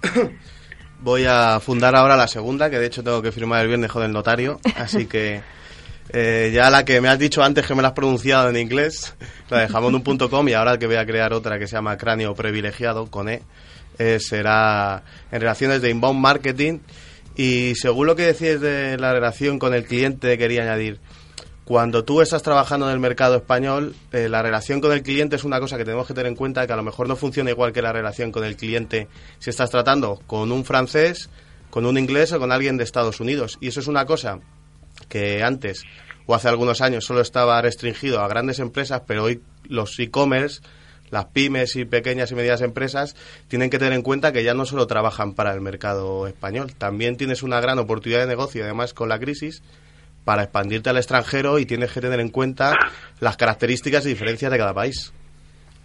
voy 1.01 1.25
a 1.25 1.59
fundar 1.59 1.95
ahora 1.95 2.15
la 2.15 2.27
segunda, 2.27 2.69
que 2.69 2.79
de 2.79 2.87
hecho 2.87 3.03
tengo 3.03 3.21
que 3.21 3.31
firmar 3.31 3.61
el 3.61 3.67
viernes 3.67 3.91
con 3.91 4.03
el 4.03 4.11
notario, 4.11 4.59
así 4.77 5.05
que 5.05 5.41
eh, 6.13 6.51
ya 6.53 6.69
la 6.69 6.85
que 6.85 7.01
me 7.01 7.09
has 7.09 7.19
dicho 7.19 7.43
antes 7.43 7.65
que 7.65 7.75
me 7.75 7.81
la 7.81 7.89
has 7.89 7.93
pronunciado 7.93 8.49
en 8.49 8.57
inglés, 8.57 9.15
la 9.49 9.59
de 9.59 9.67
jamón.com 9.67 10.47
y 10.47 10.53
ahora 10.53 10.77
que 10.77 10.87
voy 10.87 10.95
a 10.95 11.05
crear 11.05 11.33
otra 11.33 11.59
que 11.59 11.67
se 11.67 11.75
llama 11.75 11.97
Cráneo 11.97 12.33
Privilegiado, 12.35 13.07
con 13.07 13.27
E, 13.27 13.41
eh, 13.99 14.19
será 14.19 15.03
en 15.29 15.41
relaciones 15.41 15.81
de 15.81 15.89
inbound 15.89 16.19
marketing 16.19 16.79
y 17.35 17.73
según 17.75 18.07
lo 18.07 18.15
que 18.15 18.33
decís 18.33 18.59
de 18.59 18.97
la 18.97 19.13
relación 19.13 19.59
con 19.59 19.73
el 19.73 19.85
cliente, 19.85 20.37
quería 20.37 20.63
añadir, 20.63 20.99
cuando 21.63 22.03
tú 22.03 22.21
estás 22.21 22.43
trabajando 22.43 22.87
en 22.87 22.93
el 22.93 22.99
mercado 22.99 23.37
español, 23.37 23.95
eh, 24.11 24.27
la 24.27 24.41
relación 24.41 24.81
con 24.81 24.91
el 24.91 25.03
cliente 25.03 25.37
es 25.37 25.43
una 25.43 25.59
cosa 25.59 25.77
que 25.77 25.85
tenemos 25.85 26.05
que 26.07 26.13
tener 26.13 26.27
en 26.27 26.35
cuenta 26.35 26.67
que 26.67 26.73
a 26.73 26.75
lo 26.75 26.83
mejor 26.83 27.07
no 27.07 27.15
funciona 27.15 27.51
igual 27.51 27.71
que 27.71 27.81
la 27.81 27.93
relación 27.93 28.31
con 28.31 28.43
el 28.43 28.57
cliente 28.57 29.07
si 29.39 29.51
estás 29.51 29.69
tratando 29.69 30.19
con 30.27 30.51
un 30.51 30.65
francés, 30.65 31.29
con 31.69 31.85
un 31.85 31.97
inglés 31.97 32.33
o 32.33 32.39
con 32.39 32.51
alguien 32.51 32.77
de 32.77 32.83
Estados 32.83 33.19
Unidos. 33.19 33.57
Y 33.61 33.69
eso 33.69 33.79
es 33.79 33.87
una 33.87 34.05
cosa 34.05 34.39
que 35.07 35.43
antes 35.43 35.83
o 36.25 36.35
hace 36.35 36.49
algunos 36.49 36.81
años 36.81 37.05
solo 37.05 37.21
estaba 37.21 37.61
restringido 37.61 38.19
a 38.19 38.27
grandes 38.27 38.59
empresas, 38.59 39.03
pero 39.07 39.23
hoy 39.23 39.41
los 39.63 39.97
e-commerce, 39.99 40.61
las 41.11 41.25
pymes 41.25 41.75
y 41.75 41.85
pequeñas 41.85 42.31
y 42.31 42.35
medianas 42.35 42.61
empresas 42.61 43.15
tienen 43.47 43.69
que 43.69 43.77
tener 43.77 43.93
en 43.93 44.01
cuenta 44.01 44.31
que 44.31 44.43
ya 44.43 44.53
no 44.53 44.65
solo 44.65 44.87
trabajan 44.87 45.33
para 45.33 45.53
el 45.53 45.61
mercado 45.61 46.25
español, 46.25 46.73
también 46.77 47.17
tienes 47.17 47.43
una 47.43 47.61
gran 47.61 47.77
oportunidad 47.77 48.21
de 48.21 48.27
negocio, 48.27 48.63
además 48.63 48.93
con 48.93 49.09
la 49.09 49.19
crisis, 49.19 49.61
para 50.23 50.43
expandirte 50.43 50.89
al 50.89 50.97
extranjero 50.97 51.59
y 51.59 51.65
tienes 51.65 51.91
que 51.91 52.01
tener 52.01 52.19
en 52.19 52.29
cuenta 52.29 52.75
las 53.19 53.37
características 53.37 54.05
y 54.05 54.09
diferencias 54.09 54.51
de 54.51 54.57
cada 54.57 54.73
país. 54.73 55.13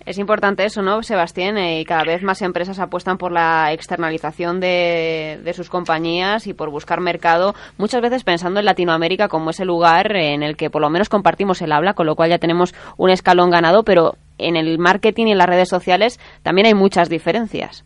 Es 0.04 0.18
importante 0.18 0.64
eso, 0.64 0.82
¿no, 0.82 1.02
Sebastián? 1.02 1.58
Eh, 1.58 1.80
y 1.80 1.84
cada 1.84 2.04
vez 2.04 2.22
más 2.22 2.40
empresas 2.40 2.78
apuestan 2.78 3.18
por 3.18 3.32
la 3.32 3.72
externalización 3.72 4.60
de, 4.60 5.40
de, 5.42 5.52
sus 5.52 5.68
compañías 5.68 6.46
y 6.46 6.54
por 6.54 6.70
buscar 6.70 7.00
mercado, 7.00 7.56
muchas 7.76 8.02
veces 8.02 8.22
pensando 8.22 8.60
en 8.60 8.66
Latinoamérica 8.66 9.26
como 9.26 9.50
ese 9.50 9.64
lugar 9.64 10.14
en 10.14 10.44
el 10.44 10.56
que 10.56 10.70
por 10.70 10.80
lo 10.80 10.90
menos 10.90 11.08
compartimos 11.08 11.60
el 11.60 11.72
habla, 11.72 11.94
con 11.94 12.06
lo 12.06 12.14
cual 12.14 12.30
ya 12.30 12.38
tenemos 12.38 12.72
un 12.96 13.10
escalón 13.10 13.50
ganado, 13.50 13.82
pero 13.82 14.14
en 14.38 14.56
el 14.56 14.78
marketing 14.78 15.26
y 15.26 15.32
en 15.32 15.38
las 15.38 15.48
redes 15.48 15.68
sociales 15.68 16.18
también 16.42 16.66
hay 16.66 16.74
muchas 16.74 17.08
diferencias. 17.08 17.84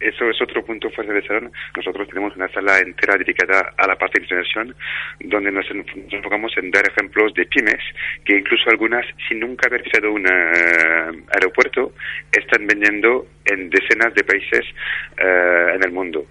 Eso 0.00 0.30
es 0.30 0.40
otro 0.40 0.64
punto 0.64 0.88
fuerte 0.90 1.12
de 1.12 1.26
Salón. 1.26 1.52
Nosotros 1.76 2.08
tenemos 2.08 2.34
una 2.34 2.48
sala 2.48 2.78
entera 2.78 3.18
dedicada 3.18 3.74
a 3.76 3.86
la 3.86 3.96
parte 3.96 4.18
de 4.18 4.24
internación, 4.24 4.74
donde 5.20 5.52
nos, 5.52 5.66
enfocamos 6.10 6.52
en 6.56 6.70
dar 6.70 6.84
ejemplos 6.88 7.34
de 7.34 7.44
pymes, 7.44 7.84
que 8.24 8.38
incluso 8.38 8.70
algunas, 8.70 9.04
sin 9.28 9.40
nunca 9.40 9.68
haber 9.68 9.82
pisado 9.82 10.10
un 10.10 10.24
uh, 10.24 11.26
aeropuerto, 11.34 11.92
están 12.32 12.66
vendiendo 12.66 13.26
en 13.44 13.68
decenas 13.68 14.14
de 14.14 14.24
países 14.24 14.64
uh, 15.20 15.74
en 15.74 15.84
el 15.84 15.92
mundo. 15.92 16.24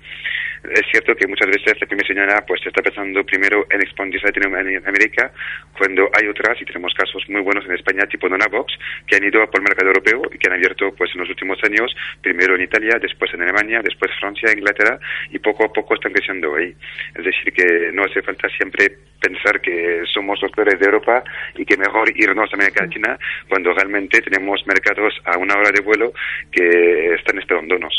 Es 0.63 0.83
cierto 0.91 1.15
que 1.15 1.27
muchas 1.27 1.47
veces 1.47 1.79
la 1.79 1.87
primera 1.87 2.07
señora 2.07 2.45
pues 2.45 2.61
está 2.65 2.81
pensando 2.81 3.23
primero 3.23 3.65
en 3.69 3.81
expandirse 3.81 4.27
en 4.35 4.87
América, 4.87 5.31
cuando 5.77 6.09
hay 6.13 6.27
otras, 6.27 6.61
y 6.61 6.65
tenemos 6.65 6.93
casos 6.93 7.23
muy 7.29 7.41
buenos 7.41 7.65
en 7.65 7.75
España, 7.75 8.05
tipo 8.07 8.27
Donabox, 8.27 8.73
que 9.07 9.15
han 9.15 9.23
ido 9.23 9.45
por 9.49 9.61
el 9.61 9.63
mercado 9.63 9.87
europeo 9.87 10.21
y 10.33 10.37
que 10.37 10.47
han 10.47 10.55
abierto 10.55 10.93
pues 10.95 11.11
en 11.13 11.21
los 11.21 11.29
últimos 11.29 11.57
años, 11.63 11.95
primero 12.21 12.55
en 12.55 12.61
Italia, 12.61 12.99
después 13.01 13.33
en 13.33 13.41
Alemania, 13.41 13.81
después 13.81 14.11
Francia, 14.19 14.51
Inglaterra, 14.51 14.99
y 15.31 15.39
poco 15.39 15.63
a 15.65 15.71
poco 15.71 15.95
están 15.95 16.11
creciendo 16.11 16.55
ahí. 16.55 16.75
Es 17.15 17.23
decir, 17.23 17.53
que 17.53 17.91
no 17.93 18.03
hace 18.03 18.21
falta 18.21 18.49
siempre 18.49 18.91
pensar 19.19 19.61
que 19.61 20.03
somos 20.13 20.41
los 20.41 20.51
peores 20.51 20.79
de 20.79 20.85
Europa 20.85 21.23
y 21.55 21.65
que 21.65 21.77
mejor 21.77 22.09
irnos 22.15 22.51
a 22.51 22.55
América 22.55 22.83
Latina 22.83 23.17
cuando 23.47 23.73
realmente 23.73 24.21
tenemos 24.21 24.65
mercados 24.67 25.13
a 25.25 25.37
una 25.37 25.55
hora 25.55 25.71
de 25.71 25.81
vuelo 25.81 26.13
que 26.51 27.15
están 27.15 27.37
esperándonos. 27.39 27.93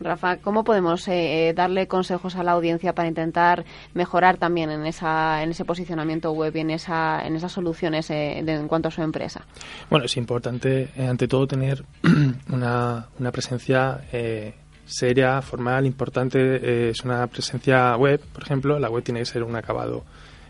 Rafa, 0.00 0.36
¿cómo 0.36 0.62
podemos 0.62 1.06
eh, 1.08 1.52
darle 1.56 1.88
consejos 1.88 2.36
a 2.36 2.44
la 2.44 2.52
audiencia 2.52 2.94
para 2.94 3.08
intentar 3.08 3.64
mejorar 3.94 4.36
también 4.36 4.70
en, 4.70 4.86
esa, 4.86 5.42
en 5.42 5.50
ese 5.50 5.64
posicionamiento 5.64 6.32
web 6.32 6.54
y 6.54 6.60
en, 6.60 6.70
esa, 6.70 7.26
en 7.26 7.34
esas 7.34 7.52
soluciones 7.52 8.08
eh, 8.10 8.38
en 8.38 8.68
cuanto 8.68 8.88
a 8.88 8.90
su 8.90 9.02
empresa? 9.02 9.44
Bueno, 9.90 10.06
es 10.06 10.16
importante, 10.16 10.88
eh, 10.96 11.06
ante 11.06 11.26
todo, 11.26 11.46
tener 11.46 11.84
una 12.50 13.06
presencia 13.32 14.00
seria, 14.84 15.42
formal, 15.42 15.84
importante. 15.84 16.90
es 16.90 17.04
una 17.04 17.26
presencia 17.26 17.96
web, 17.96 18.20
por 18.32 18.42
ejemplo. 18.42 18.78
La 18.78 18.88
web 18.88 19.02
tiene 19.02 19.20
que 19.20 19.26
ser 19.26 19.42
un 19.42 19.56
acabado 19.56 20.04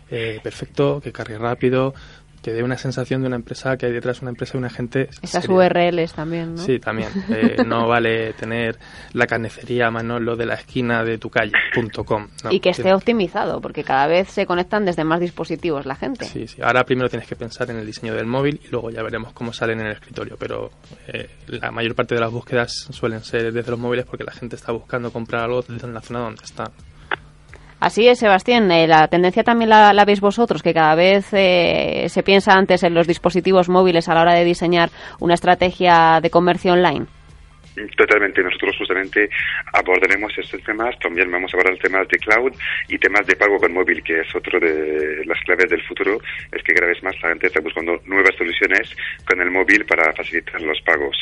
perfecto, 0.09 0.99
que 1.01 1.11
cargue 1.11 1.37
rápido, 1.37 1.93
que 2.41 2.51
dé 2.53 2.63
una 2.63 2.77
sensación 2.77 3.21
de 3.21 3.27
una 3.27 3.35
empresa 3.35 3.77
que 3.77 3.87
hay 3.87 3.91
detrás 3.91 4.19
de 4.19 4.25
una 4.25 4.31
empresa 4.31 4.53
y 4.55 4.57
una 4.57 4.69
gente. 4.69 5.09
Esas 5.21 5.47
URLs 5.47 6.13
también, 6.13 6.55
¿no? 6.55 6.61
Sí, 6.61 6.79
también. 6.79 7.09
Eh, 7.29 7.57
no 7.65 7.87
vale 7.87 8.33
tener 8.33 8.77
la 9.13 9.27
carnicería 9.27 9.89
Manolo 9.91 10.35
de 10.35 10.45
la 10.45 10.55
esquina 10.55 11.03
de 11.03 11.17
tu 11.17 11.29
calle.com. 11.29 12.27
No, 12.43 12.51
y 12.51 12.59
que 12.59 12.69
esté 12.69 12.93
optimizado, 12.93 13.61
porque 13.61 13.83
cada 13.83 14.07
vez 14.07 14.29
se 14.29 14.45
conectan 14.45 14.85
desde 14.85 15.03
más 15.03 15.19
dispositivos 15.19 15.85
la 15.85 15.95
gente. 15.95 16.25
Sí, 16.25 16.47
sí. 16.47 16.61
Ahora 16.61 16.83
primero 16.83 17.09
tienes 17.09 17.27
que 17.27 17.35
pensar 17.35 17.69
en 17.71 17.77
el 17.77 17.85
diseño 17.85 18.13
del 18.13 18.25
móvil 18.25 18.59
y 18.63 18.69
luego 18.69 18.89
ya 18.89 19.03
veremos 19.03 19.33
cómo 19.33 19.53
salen 19.53 19.79
en 19.81 19.87
el 19.87 19.93
escritorio. 19.93 20.35
Pero 20.39 20.71
eh, 21.07 21.29
la 21.47 21.71
mayor 21.71 21.95
parte 21.95 22.15
de 22.15 22.21
las 22.21 22.31
búsquedas 22.31 22.87
suelen 22.89 23.23
ser 23.23 23.51
desde 23.51 23.71
los 23.71 23.79
móviles 23.79 24.05
porque 24.05 24.23
la 24.23 24.31
gente 24.31 24.55
está 24.55 24.71
buscando 24.71 25.11
comprar 25.11 25.43
algo 25.43 25.61
desde 25.61 25.87
la 25.87 26.01
zona 26.01 26.19
donde 26.19 26.43
está. 26.43 26.71
Así 27.79 28.07
es, 28.07 28.19
Sebastián. 28.19 28.69
Eh, 28.71 28.87
la 28.87 29.07
tendencia 29.07 29.43
también 29.43 29.69
la, 29.69 30.05
veis 30.05 30.19
vosotros, 30.19 30.61
que 30.61 30.73
cada 30.73 30.95
vez 30.95 31.27
eh, 31.31 32.07
se 32.09 32.23
piensa 32.23 32.53
antes 32.53 32.83
en 32.83 32.93
los 32.93 33.07
dispositivos 33.07 33.69
móviles 33.69 34.09
a 34.09 34.15
la 34.15 34.21
hora 34.21 34.33
de 34.33 34.43
diseñar 34.43 34.89
una 35.19 35.35
estrategia 35.35 36.19
de 36.21 36.29
comercio 36.29 36.73
online. 36.73 37.07
Totalmente. 37.95 38.43
Nosotros 38.43 38.75
justamente 38.77 39.29
abordaremos 39.73 40.37
estos 40.37 40.61
temas. 40.63 40.97
También 40.99 41.31
vamos 41.31 41.53
a 41.53 41.57
abordar 41.57 41.77
temas 41.79 42.07
de 42.07 42.17
cloud 42.17 42.53
y 42.87 42.97
temas 42.97 43.25
de 43.25 43.35
pago 43.35 43.57
con 43.57 43.73
móvil, 43.73 44.03
que 44.03 44.21
es 44.21 44.35
otro 44.35 44.59
de 44.59 45.23
las 45.25 45.39
claves 45.43 45.69
del 45.69 45.81
futuro. 45.83 46.19
Es 46.51 46.63
que 46.63 46.73
cada 46.73 46.87
vez 46.87 47.01
más 47.03 47.15
la 47.21 47.29
gente 47.29 47.47
está 47.47 47.61
buscando 47.61 48.01
nuevas 48.05 48.35
soluciones 48.35 48.95
con 49.25 49.39
el 49.41 49.51
móvil 49.51 49.85
para 49.85 50.11
facilitar 50.13 50.61
los 50.61 50.81
pagos. 50.81 51.17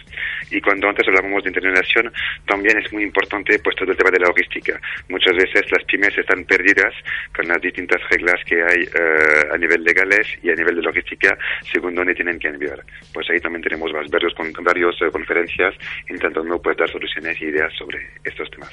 Y 0.51 0.61
cuando 0.61 0.89
antes 0.89 1.07
hablábamos 1.07 1.43
de 1.43 1.49
internacionalización, 1.49 2.11
también 2.45 2.77
es 2.77 2.91
muy 2.91 3.03
importante 3.03 3.59
pues 3.59 3.75
todo 3.75 3.91
el 3.91 3.97
tema 3.97 4.11
de 4.11 4.19
la 4.19 4.27
logística. 4.27 4.79
Muchas 5.09 5.35
veces 5.35 5.69
las 5.71 5.83
pymes 5.85 6.17
están 6.17 6.45
perdidas 6.45 6.93
con 7.35 7.47
las 7.47 7.61
distintas 7.61 8.01
reglas 8.09 8.41
que 8.45 8.63
hay 8.63 8.83
uh, 8.83 9.53
a 9.53 9.57
nivel 9.57 9.83
legales 9.83 10.27
y 10.41 10.49
a 10.49 10.55
nivel 10.55 10.75
de 10.75 10.81
logística 10.81 11.37
según 11.71 11.95
dónde 11.95 12.15
tienen 12.15 12.39
que 12.39 12.47
enviar. 12.47 12.81
Pues 13.13 13.29
ahí 13.29 13.39
también 13.39 13.63
tenemos 13.63 13.91
varios, 13.91 14.33
varios 14.63 15.01
uh, 15.01 15.11
conferencias 15.11 15.75
intentando 16.09 16.46
no 16.47 16.61
puede 16.61 16.77
dar 16.77 16.91
soluciones 16.91 17.39
e 17.41 17.45
ideas 17.45 17.71
sobre 17.77 17.99
estos 18.23 18.49
temas. 18.49 18.71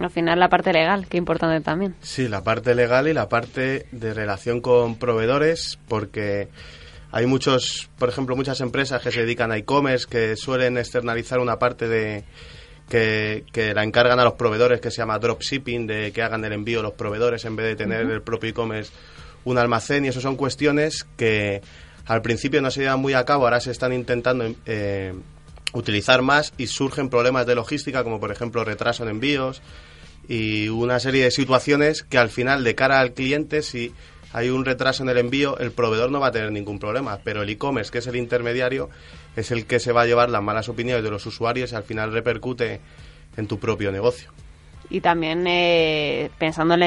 Al 0.00 0.10
final 0.10 0.38
la 0.38 0.48
parte 0.48 0.72
legal, 0.72 1.06
que 1.08 1.16
importante 1.16 1.60
también. 1.64 1.94
Sí, 2.00 2.28
la 2.28 2.44
parte 2.44 2.74
legal 2.74 3.08
y 3.08 3.12
la 3.12 3.28
parte 3.28 3.86
de 3.90 4.14
relación 4.14 4.60
con 4.60 4.98
proveedores, 4.98 5.78
porque 5.88 6.48
hay 7.10 7.26
muchos, 7.26 7.90
por 7.98 8.08
ejemplo, 8.08 8.36
muchas 8.36 8.60
empresas 8.60 9.02
que 9.02 9.10
se 9.10 9.22
dedican 9.22 9.50
a 9.50 9.56
e-commerce 9.56 10.06
que 10.08 10.36
suelen 10.36 10.76
externalizar 10.76 11.40
una 11.40 11.58
parte 11.58 11.88
de 11.88 12.24
que, 12.88 13.44
que, 13.52 13.74
la 13.74 13.82
encargan 13.82 14.20
a 14.20 14.24
los 14.24 14.34
proveedores 14.34 14.80
que 14.80 14.90
se 14.90 14.98
llama 14.98 15.18
dropshipping, 15.18 15.86
de 15.86 16.12
que 16.12 16.22
hagan 16.22 16.44
el 16.44 16.52
envío 16.52 16.82
los 16.82 16.92
proveedores 16.92 17.44
en 17.44 17.56
vez 17.56 17.66
de 17.66 17.76
tener 17.76 18.04
uh 18.04 18.08
-huh. 18.08 18.14
el 18.14 18.22
propio 18.22 18.50
e-commerce 18.50 18.92
un 19.44 19.58
almacén 19.58 20.04
y 20.04 20.08
eso 20.08 20.20
son 20.20 20.36
cuestiones 20.36 21.06
que 21.16 21.62
al 22.06 22.22
principio 22.22 22.62
no 22.62 22.70
se 22.70 22.80
llevan 22.80 23.00
muy 23.00 23.14
a 23.14 23.24
cabo, 23.24 23.44
ahora 23.44 23.60
se 23.60 23.70
están 23.70 23.92
intentando 23.92 24.44
eh, 24.66 25.12
utilizar 25.72 26.22
más 26.22 26.52
y 26.56 26.66
surgen 26.66 27.08
problemas 27.08 27.46
de 27.46 27.54
logística 27.54 28.04
como 28.04 28.20
por 28.20 28.32
ejemplo 28.32 28.64
retraso 28.64 29.02
en 29.02 29.10
envíos 29.10 29.62
y 30.28 30.68
una 30.68 31.00
serie 31.00 31.24
de 31.24 31.30
situaciones 31.30 32.02
que 32.02 32.18
al 32.18 32.30
final 32.30 32.64
de 32.64 32.74
cara 32.74 33.00
al 33.00 33.12
cliente 33.12 33.62
si 33.62 33.92
hay 34.32 34.50
un 34.50 34.64
retraso 34.64 35.02
en 35.02 35.08
el 35.08 35.18
envío 35.18 35.58
el 35.58 35.72
proveedor 35.72 36.10
no 36.10 36.20
va 36.20 36.28
a 36.28 36.32
tener 36.32 36.52
ningún 36.52 36.78
problema. 36.78 37.18
Pero 37.24 37.42
el 37.42 37.48
e-commerce 37.48 37.90
que 37.90 37.98
es 37.98 38.06
el 38.06 38.16
intermediario 38.16 38.90
es 39.36 39.50
el 39.50 39.66
que 39.66 39.80
se 39.80 39.92
va 39.92 40.02
a 40.02 40.06
llevar 40.06 40.30
las 40.30 40.42
malas 40.42 40.68
opiniones 40.68 41.02
de 41.02 41.10
los 41.10 41.24
usuarios 41.26 41.72
y 41.72 41.74
al 41.74 41.84
final 41.84 42.12
repercute 42.12 42.80
en 43.36 43.46
tu 43.46 43.58
propio 43.58 43.90
negocio 43.92 44.30
y 44.90 45.00
también 45.00 45.46
eh, 45.46 46.30
pensando 46.38 46.74
en 46.74 46.80
la 46.80 46.86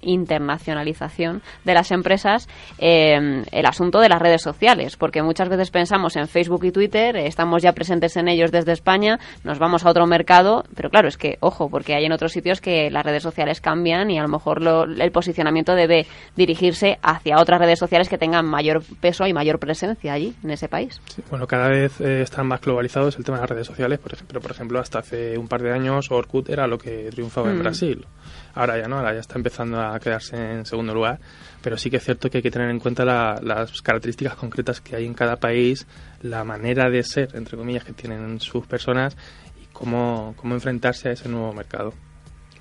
internacionalización 0.00 1.42
de 1.64 1.74
las 1.74 1.90
empresas, 1.90 2.48
eh, 2.78 3.44
el 3.50 3.66
asunto 3.66 4.00
de 4.00 4.08
las 4.08 4.20
redes 4.20 4.42
sociales, 4.42 4.96
porque 4.96 5.22
muchas 5.22 5.48
veces 5.48 5.70
pensamos 5.70 6.16
en 6.16 6.28
Facebook 6.28 6.64
y 6.64 6.72
Twitter, 6.72 7.16
estamos 7.16 7.62
ya 7.62 7.72
presentes 7.72 8.16
en 8.16 8.28
ellos 8.28 8.52
desde 8.52 8.72
España, 8.72 9.18
nos 9.44 9.58
vamos 9.58 9.84
a 9.84 9.90
otro 9.90 10.06
mercado, 10.06 10.64
pero 10.74 10.90
claro, 10.90 11.08
es 11.08 11.16
que, 11.16 11.38
ojo, 11.40 11.68
porque 11.68 11.94
hay 11.94 12.04
en 12.04 12.12
otros 12.12 12.32
sitios 12.32 12.60
que 12.60 12.90
las 12.90 13.04
redes 13.04 13.22
sociales 13.22 13.60
cambian 13.60 14.10
y 14.10 14.18
a 14.18 14.22
lo 14.22 14.28
mejor 14.28 14.62
lo, 14.62 14.84
el 14.84 15.10
posicionamiento 15.12 15.74
debe 15.74 16.06
dirigirse 16.36 16.98
hacia 17.02 17.38
otras 17.38 17.60
redes 17.60 17.78
sociales 17.78 18.08
que 18.08 18.18
tengan 18.18 18.46
mayor 18.46 18.82
peso 19.00 19.26
y 19.26 19.32
mayor 19.32 19.58
presencia 19.58 20.12
allí, 20.12 20.34
en 20.42 20.50
ese 20.50 20.68
país. 20.68 21.00
Sí, 21.06 21.22
bueno, 21.30 21.46
cada 21.46 21.68
vez 21.68 22.00
eh, 22.00 22.22
están 22.22 22.46
más 22.46 22.60
globalizados 22.60 23.16
el 23.18 23.24
tema 23.24 23.38
de 23.38 23.42
las 23.42 23.50
redes 23.50 23.66
sociales, 23.66 23.98
por 23.98 24.12
ejemplo, 24.12 24.40
por 24.40 24.50
ejemplo, 24.50 24.78
hasta 24.78 25.00
hace 25.00 25.38
un 25.38 25.48
par 25.48 25.62
de 25.62 25.72
años 25.72 26.10
Orkut 26.10 26.48
era 26.48 26.66
lo 26.66 26.78
que 26.78 27.10
triunfaba 27.16 27.48
mm. 27.48 27.52
en 27.52 27.58
Brasil. 27.58 28.06
Ahora 28.54 28.78
ya 28.78 28.88
no, 28.88 28.96
ahora 28.96 29.12
ya 29.12 29.20
está 29.20 29.36
empezando 29.36 29.80
a 29.80 29.98
quedarse 29.98 30.36
en 30.36 30.64
segundo 30.64 30.94
lugar, 30.94 31.18
pero 31.62 31.76
sí 31.76 31.90
que 31.90 31.96
es 31.96 32.04
cierto 32.04 32.30
que 32.30 32.38
hay 32.38 32.42
que 32.42 32.50
tener 32.50 32.70
en 32.70 32.78
cuenta 32.78 33.04
la, 33.04 33.38
las 33.42 33.82
características 33.82 34.34
concretas 34.34 34.80
que 34.80 34.96
hay 34.96 35.04
en 35.04 35.14
cada 35.14 35.36
país, 35.36 35.86
la 36.22 36.44
manera 36.44 36.88
de 36.88 37.02
ser, 37.02 37.34
entre 37.34 37.56
comillas, 37.56 37.84
que 37.84 37.92
tienen 37.92 38.40
sus 38.40 38.66
personas 38.66 39.16
y 39.62 39.66
cómo, 39.72 40.34
cómo 40.36 40.54
enfrentarse 40.54 41.08
a 41.08 41.12
ese 41.12 41.28
nuevo 41.28 41.52
mercado. 41.52 41.92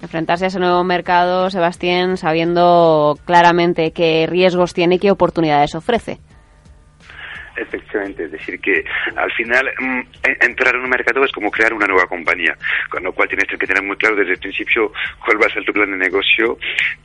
Enfrentarse 0.02 0.46
a 0.46 0.48
ese 0.50 0.60
nuevo 0.60 0.84
mercado, 0.84 1.50
Sebastián, 1.50 2.18
sabiendo 2.18 3.18
claramente 3.26 3.92
qué 3.92 4.28
riesgos 4.28 4.74
tiene 4.74 4.96
y 4.96 5.00
qué 5.00 5.12
oportunidades 5.12 5.76
ofrece. 5.76 6.20
Efectivamente, 7.58 8.26
es 8.26 8.32
decir, 8.32 8.60
que 8.60 8.84
al 9.16 9.32
final 9.32 9.70
mmm, 9.80 10.02
entrar 10.42 10.76
en 10.76 10.82
un 10.82 10.90
mercado 10.90 11.24
es 11.24 11.32
como 11.32 11.50
crear 11.50 11.74
una 11.74 11.88
nueva 11.88 12.06
compañía, 12.06 12.54
con 12.90 13.04
lo 13.04 13.14
cual 13.14 13.30
tienes 13.30 13.48
que 13.48 13.58
tener 13.58 13.82
muy 13.82 13.96
claro 13.96 14.16
desde 14.18 14.34
el 14.34 14.40
principio 14.40 14.92
cuál 15.24 15.42
va 15.42 15.48
a 15.48 15.54
ser 15.54 15.64
tu 15.64 15.72
plan 15.72 15.90
de 15.90 15.98
negocio, 15.98 16.58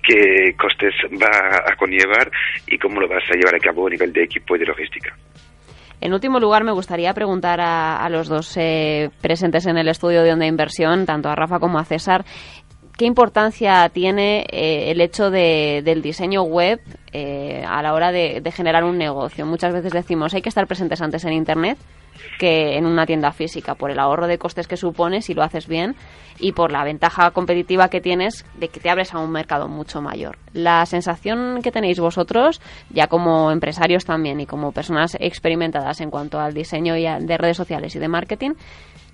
qué 0.02 0.54
costes 0.58 0.94
va 1.22 1.62
a 1.70 1.76
conllevar 1.76 2.30
y 2.66 2.78
cómo 2.78 3.00
lo 3.00 3.08
vas 3.08 3.22
a 3.30 3.34
llevar 3.34 3.54
a 3.54 3.60
cabo 3.60 3.86
a 3.86 3.90
nivel 3.90 4.12
de 4.12 4.24
equipo 4.24 4.56
y 4.56 4.58
de 4.58 4.66
logística. 4.66 5.14
En 6.00 6.14
último 6.14 6.40
lugar, 6.40 6.64
me 6.64 6.72
gustaría 6.72 7.12
preguntar 7.12 7.60
a, 7.60 7.98
a 7.98 8.08
los 8.08 8.26
dos 8.28 8.56
eh, 8.56 9.10
presentes 9.20 9.66
en 9.66 9.76
el 9.76 9.86
estudio 9.86 10.22
de 10.22 10.32
Onda 10.32 10.46
Inversión, 10.46 11.04
tanto 11.04 11.28
a 11.28 11.36
Rafa 11.36 11.58
como 11.58 11.78
a 11.78 11.84
César, 11.84 12.24
¿Qué 13.00 13.06
importancia 13.06 13.88
tiene 13.88 14.44
eh, 14.50 14.90
el 14.90 15.00
hecho 15.00 15.30
de, 15.30 15.80
del 15.82 16.02
diseño 16.02 16.42
web 16.42 16.82
eh, 17.14 17.64
a 17.66 17.80
la 17.80 17.94
hora 17.94 18.12
de, 18.12 18.42
generar 18.54 18.84
un 18.84 18.98
negocio? 18.98 19.46
Muchas 19.46 19.72
veces 19.72 19.94
decimos, 19.94 20.34
hay 20.34 20.42
que 20.42 20.50
estar 20.50 20.66
presentes 20.66 21.00
antes 21.00 21.24
en 21.24 21.32
Internet, 21.32 21.78
que 22.38 22.76
en 22.76 22.84
una 22.84 23.06
tienda 23.06 23.32
física, 23.32 23.74
por 23.74 23.90
el 23.90 23.98
ahorro 23.98 24.26
de 24.26 24.36
costes 24.36 24.68
que 24.68 24.76
supone 24.76 25.22
si 25.22 25.32
lo 25.32 25.42
haces 25.42 25.66
bien 25.66 25.96
y 26.38 26.52
por 26.52 26.72
la 26.72 26.84
ventaja 26.84 27.30
competitiva 27.30 27.88
que 27.88 28.02
tienes 28.02 28.44
de 28.58 28.68
que 28.68 28.80
te 28.80 28.90
abres 28.90 29.14
a 29.14 29.18
un 29.18 29.30
mercado 29.30 29.66
mucho 29.66 30.02
mayor. 30.02 30.36
La 30.52 30.84
sensación 30.84 31.60
que 31.62 31.72
tenéis 31.72 31.98
vosotros, 32.00 32.60
ya 32.90 33.06
como 33.06 33.50
empresarios 33.50 34.04
también 34.04 34.40
y 34.40 34.46
como 34.46 34.72
personas 34.72 35.16
experimentadas 35.20 36.02
en 36.02 36.10
cuanto 36.10 36.38
al 36.38 36.52
diseño 36.52 36.92
de 36.92 37.38
redes 37.38 37.56
sociales 37.56 37.96
y 37.96 37.98
de 37.98 38.08
marketing, 38.08 38.50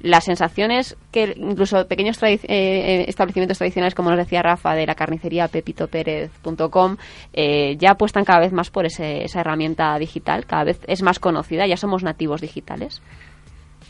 la 0.07 0.21
sensación 0.21 0.71
es 0.71 0.97
que 1.11 1.35
incluso 1.37 1.87
pequeños 1.87 2.23
eh, 2.23 2.41
eh, 2.45 3.05
establecimientos 3.09 3.59
tradicionales, 3.59 3.95
como 3.95 4.11
nos 4.11 4.19
decía 4.19 4.43
Rafa, 4.43 4.75
de 4.75 4.87
la 4.87 4.95
carnicería 4.95 5.49
pepitopérez.com, 5.49 6.97
eh, 7.33 7.77
ya 7.79 7.93
apuestan 7.93 8.25
cada 8.25 8.41
vez 8.41 8.53
más 8.53 8.71
por 8.71 8.87
ese, 8.87 9.25
esa 9.25 9.41
herramienta 9.41 9.99
digital, 9.99 10.47
cada 10.47 10.65
vez 10.65 10.81
es 10.87 11.03
más 11.03 11.19
conocida, 11.19 11.67
ya 11.67 11.77
somos 11.77 12.03
nativos 12.03 12.41
digitales. 12.41 13.03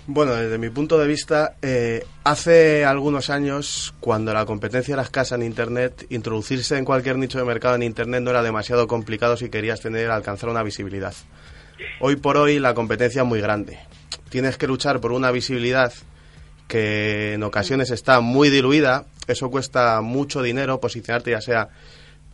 Bueno, 0.09 0.37
desde 0.37 0.57
mi 0.57 0.71
punto 0.71 0.99
de 0.99 1.09
vista, 1.09 1.57
eh, 1.63 2.05
hace 2.23 2.85
algunos 2.85 3.29
años, 3.29 3.93
cuando 3.99 4.33
la 4.33 4.47
competencia 4.47 4.93
era 4.93 5.03
escasa 5.03 5.35
en 5.35 5.43
Internet, 5.43 6.07
introducirse 6.11 6.79
en 6.79 6.85
cualquier 6.85 7.19
nicho 7.19 7.39
de 7.39 7.45
mercado 7.45 7.75
en 7.75 7.83
Internet 7.83 8.23
no 8.23 8.31
era 8.31 8.43
demasiado 8.43 8.87
complicado 8.87 9.37
si 9.37 9.49
querías 9.49 9.81
tener, 9.81 10.11
alcanzar 10.13 10.49
una 10.49 10.63
visibilidad. 10.63 11.13
Hoy 12.01 12.15
por 12.17 12.37
hoy 12.37 12.61
la 12.61 12.73
competencia 12.73 13.23
es 13.23 13.29
muy 13.29 13.41
grande. 13.41 13.81
Tienes 14.29 14.59
que 14.59 14.67
luchar 14.67 15.01
por 15.01 15.13
una 15.13 15.31
visibilidad 15.31 15.93
que 16.69 17.35
en 17.35 17.43
ocasiones 17.43 17.91
está 17.91 18.21
muy 18.21 18.51
diluida. 18.51 19.07
Eso 19.27 19.51
cuesta 19.51 20.01
mucho 20.01 20.43
dinero, 20.43 20.81
posicionarte 20.81 21.31
ya 21.31 21.41
sea 21.41 21.69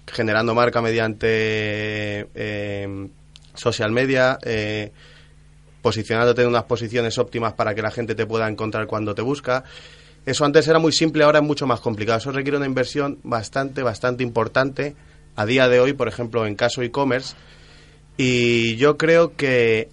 generando 0.07 0.55
marca 0.55 0.83
mediante 0.83 2.29
eh, 2.35 3.09
social 3.55 3.93
media, 3.93 4.39
eh, 4.43 4.93
posicionándote 5.81 6.43
en 6.43 6.49
unas 6.49 6.65
posiciones 6.65 7.19
óptimas 7.19 7.55
para 7.55 7.75
que 7.75 7.83
la 7.83 7.91
gente 7.91 8.15
te 8.15 8.27
pueda 8.27 8.49
encontrar 8.49 8.87
cuando 8.87 9.15
te 9.15 9.23
busca. 9.23 9.65
Eso 10.25 10.45
antes 10.45 10.69
era 10.69 10.79
muy 10.79 10.93
simple, 10.93 11.25
ahora 11.25 11.41
es 11.41 11.45
mucho 11.45 11.67
más 11.67 11.81
complicado. 11.81 12.19
Eso 12.19 12.33
requiere 12.33 12.57
una 12.57 12.67
inversión 12.67 13.19
bastante, 13.25 13.83
bastante 13.83 14.23
importante 14.23 14.95
a 15.35 15.47
día 15.47 15.69
de 15.69 15.81
hoy, 15.81 15.93
por 15.93 16.09
ejemplo, 16.09 16.47
en 16.47 16.55
caso 16.55 16.83
e-commerce. 16.83 17.35
Y 18.17 18.77
yo 18.77 18.97
creo 18.97 19.35
que 19.37 19.89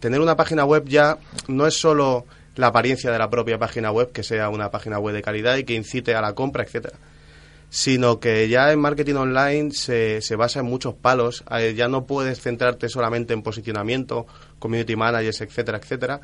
tener 0.00 0.20
una 0.20 0.36
página 0.36 0.64
web 0.64 0.84
ya 0.86 1.18
no 1.48 1.66
es 1.66 1.74
solo 1.74 2.24
la 2.56 2.68
apariencia 2.68 3.10
de 3.10 3.18
la 3.18 3.30
propia 3.30 3.58
página 3.58 3.90
web, 3.90 4.12
que 4.12 4.22
sea 4.22 4.48
una 4.48 4.70
página 4.70 4.98
web 4.98 5.14
de 5.14 5.22
calidad 5.22 5.56
y 5.56 5.64
que 5.64 5.74
incite 5.74 6.14
a 6.14 6.20
la 6.20 6.34
compra, 6.34 6.62
etcétera 6.62 6.98
sino 7.74 8.20
que 8.20 8.48
ya 8.48 8.70
en 8.70 8.78
marketing 8.78 9.14
online 9.14 9.72
se, 9.72 10.20
se 10.22 10.36
basa 10.36 10.60
en 10.60 10.66
muchos 10.66 10.94
palos. 10.94 11.42
Ya 11.74 11.88
no 11.88 12.06
puedes 12.06 12.40
centrarte 12.40 12.88
solamente 12.88 13.34
en 13.34 13.42
posicionamiento, 13.42 14.28
community 14.60 14.94
managers, 14.94 15.40
etcétera, 15.40 15.78
etcétera. 15.78 16.20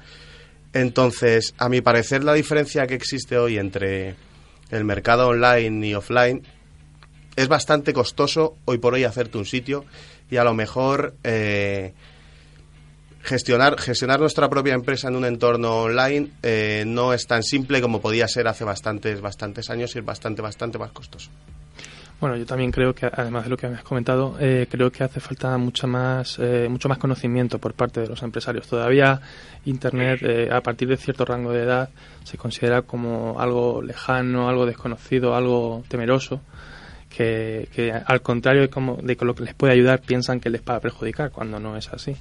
Entonces, 0.72 1.52
a 1.58 1.68
mi 1.68 1.80
parecer, 1.80 2.22
la 2.22 2.34
diferencia 2.34 2.86
que 2.86 2.94
existe 2.94 3.36
hoy 3.36 3.58
entre 3.58 4.14
el 4.70 4.84
mercado 4.84 5.26
online 5.26 5.88
y 5.88 5.94
offline 5.94 6.46
es 7.34 7.48
bastante 7.48 7.92
costoso 7.92 8.56
hoy 8.66 8.78
por 8.78 8.94
hoy 8.94 9.02
hacerte 9.02 9.36
un 9.36 9.44
sitio 9.44 9.84
y 10.30 10.36
a 10.36 10.44
lo 10.44 10.54
mejor 10.54 11.14
eh, 11.24 11.92
gestionar, 13.22 13.78
gestionar 13.78 14.20
nuestra 14.20 14.48
propia 14.48 14.74
empresa 14.74 15.08
en 15.08 15.16
un 15.16 15.24
entorno 15.24 15.82
online 15.82 16.30
eh, 16.42 16.84
no 16.86 17.12
es 17.12 17.26
tan 17.26 17.42
simple 17.42 17.80
como 17.80 18.00
podía 18.00 18.26
ser 18.28 18.48
hace 18.48 18.64
bastantes, 18.64 19.20
bastantes 19.20 19.70
años 19.70 19.94
y 19.94 19.98
es 19.98 20.04
bastante, 20.04 20.42
bastante 20.42 20.78
más 20.78 20.92
costoso. 20.92 21.30
Bueno, 22.20 22.36
yo 22.36 22.44
también 22.44 22.70
creo 22.70 22.94
que, 22.94 23.06
además 23.06 23.44
de 23.44 23.50
lo 23.50 23.56
que 23.56 23.66
has 23.66 23.82
comentado, 23.82 24.36
eh, 24.38 24.66
creo 24.70 24.92
que 24.92 25.02
hace 25.02 25.20
falta 25.20 25.56
mucha 25.56 25.86
más, 25.86 26.38
eh, 26.38 26.68
mucho 26.68 26.86
más 26.86 26.98
conocimiento 26.98 27.58
por 27.58 27.72
parte 27.72 28.00
de 28.00 28.08
los 28.08 28.22
empresarios. 28.22 28.66
Todavía 28.66 29.18
Internet, 29.64 30.50
a 30.52 30.60
partir 30.60 30.88
de 30.88 30.98
cierto 30.98 31.24
rango 31.24 31.50
de 31.50 31.62
edad, 31.62 31.88
se 32.24 32.36
considera 32.36 32.82
como 32.82 33.40
algo 33.40 33.80
lejano, 33.80 34.50
algo 34.50 34.66
desconocido, 34.66 35.34
algo 35.34 35.82
temeroso. 35.88 36.42
Que, 37.10 37.68
que 37.74 37.92
al 37.92 38.22
contrario 38.22 38.62
de, 38.62 38.70
como, 38.70 38.96
de 39.02 39.18
lo 39.20 39.34
que 39.34 39.42
les 39.42 39.54
puede 39.54 39.72
ayudar, 39.72 40.00
piensan 40.00 40.38
que 40.38 40.48
les 40.48 40.62
va 40.62 40.76
a 40.76 40.80
perjudicar, 40.80 41.32
cuando 41.32 41.58
no 41.58 41.76
es 41.76 41.88
así 41.88 42.16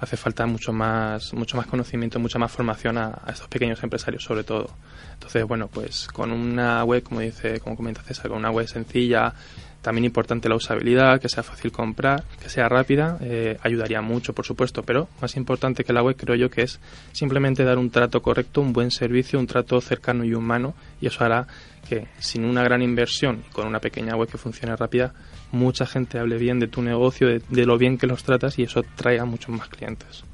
hace 0.00 0.16
falta 0.16 0.46
mucho 0.46 0.72
más, 0.72 1.34
mucho 1.34 1.56
más 1.56 1.66
conocimiento, 1.66 2.18
mucha 2.18 2.38
más 2.38 2.50
formación 2.50 2.96
a, 2.96 3.22
estos 3.28 3.48
pequeños 3.48 3.82
empresarios 3.82 4.24
sobre 4.24 4.44
todo. 4.44 4.70
Entonces, 5.12 5.44
bueno, 5.44 5.68
pues 5.68 6.08
con 6.08 6.32
una 6.32 6.82
web, 6.84 7.02
como 7.02 7.20
dice, 7.20 7.60
como 7.60 7.76
comenta 7.76 8.02
César, 8.02 8.28
con 8.28 8.38
una 8.38 8.50
web 8.50 8.66
sencilla, 8.66 9.34
también 9.82 10.04
importante 10.04 10.48
la 10.48 10.56
usabilidad, 10.56 11.20
que 11.20 11.28
sea 11.28 11.42
fácil 11.42 11.72
comprar, 11.72 12.24
que 12.42 12.48
sea 12.48 12.68
rápida, 12.68 13.18
eh, 13.20 13.58
ayudaría 13.62 14.02
mucho, 14.02 14.34
por 14.34 14.44
supuesto, 14.44 14.82
pero 14.82 15.08
más 15.20 15.36
importante 15.36 15.84
que 15.84 15.92
la 15.92 16.02
web 16.02 16.16
creo 16.16 16.36
yo 16.36 16.50
que 16.50 16.62
es 16.62 16.80
simplemente 17.12 17.64
dar 17.64 17.78
un 17.78 17.90
trato 17.90 18.20
correcto, 18.20 18.60
un 18.60 18.72
buen 18.72 18.90
servicio, 18.90 19.38
un 19.38 19.46
trato 19.46 19.80
cercano 19.80 20.24
y 20.24 20.34
humano, 20.34 20.74
y 21.00 21.06
eso 21.06 21.24
hará 21.24 21.46
que 21.88 22.06
sin 22.18 22.44
una 22.44 22.62
gran 22.62 22.82
inversión 22.82 23.42
y 23.48 23.52
con 23.52 23.66
una 23.66 23.80
pequeña 23.80 24.16
web 24.16 24.28
que 24.28 24.38
funcione 24.38 24.76
rápida, 24.76 25.12
mucha 25.50 25.86
gente 25.86 26.18
hable 26.18 26.36
bien 26.38 26.60
de 26.60 26.68
tu 26.68 26.82
negocio, 26.82 27.26
de, 27.26 27.66
lo 27.66 27.78
bien 27.78 27.98
que 27.98 28.06
los 28.06 28.22
tratas 28.22 28.58
y 28.58 28.64
eso 28.64 28.82
traiga 28.96 29.24
muchos 29.24 29.48
más 29.50 29.68
clientes. 29.68 30.24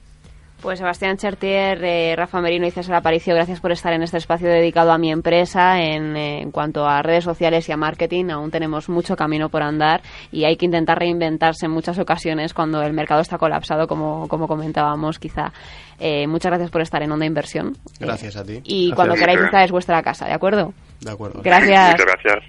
Pues 0.66 0.80
Sebastián 0.80 1.16
Chertier, 1.16 1.78
eh, 1.84 2.16
Rafa 2.16 2.40
Merino 2.40 2.66
y 2.66 2.72
César 2.72 2.96
Aparicio, 2.96 3.36
gracias 3.36 3.60
por 3.60 3.70
estar 3.70 3.92
en 3.92 4.02
este 4.02 4.16
espacio 4.16 4.48
dedicado 4.48 4.90
a 4.90 4.98
mi 4.98 5.12
empresa. 5.12 5.80
En, 5.80 6.16
eh, 6.16 6.42
en, 6.42 6.50
cuanto 6.50 6.84
a 6.88 7.02
redes 7.02 7.22
sociales 7.22 7.68
y 7.68 7.72
a 7.72 7.76
marketing, 7.76 8.30
aún 8.30 8.50
tenemos 8.50 8.88
mucho 8.88 9.14
camino 9.14 9.48
por 9.48 9.62
andar 9.62 10.02
y 10.32 10.42
hay 10.42 10.56
que 10.56 10.64
intentar 10.64 10.98
reinventarse 10.98 11.66
en 11.66 11.70
muchas 11.70 12.00
ocasiones 12.00 12.52
cuando 12.52 12.82
el 12.82 12.94
mercado 12.94 13.20
está 13.20 13.38
colapsado, 13.38 13.86
como, 13.86 14.26
como 14.26 14.48
comentábamos 14.48 15.20
quizá. 15.20 15.52
Eh, 16.00 16.26
muchas 16.26 16.50
gracias 16.50 16.72
por 16.72 16.80
estar 16.80 17.00
en 17.00 17.12
Onda 17.12 17.26
Inversión. 17.26 17.76
Gracias 18.00 18.34
a 18.34 18.42
ti. 18.42 18.60
Y 18.64 18.90
cuando 18.90 19.14
queráis, 19.14 19.38
esta 19.38 19.62
es 19.62 19.70
vuestra 19.70 20.02
casa, 20.02 20.26
¿de 20.26 20.32
acuerdo? 20.32 20.74
De 21.00 21.12
acuerdo. 21.12 21.42
Gracias. 21.44 21.92
Muchas 21.92 22.06
gracias. 22.06 22.44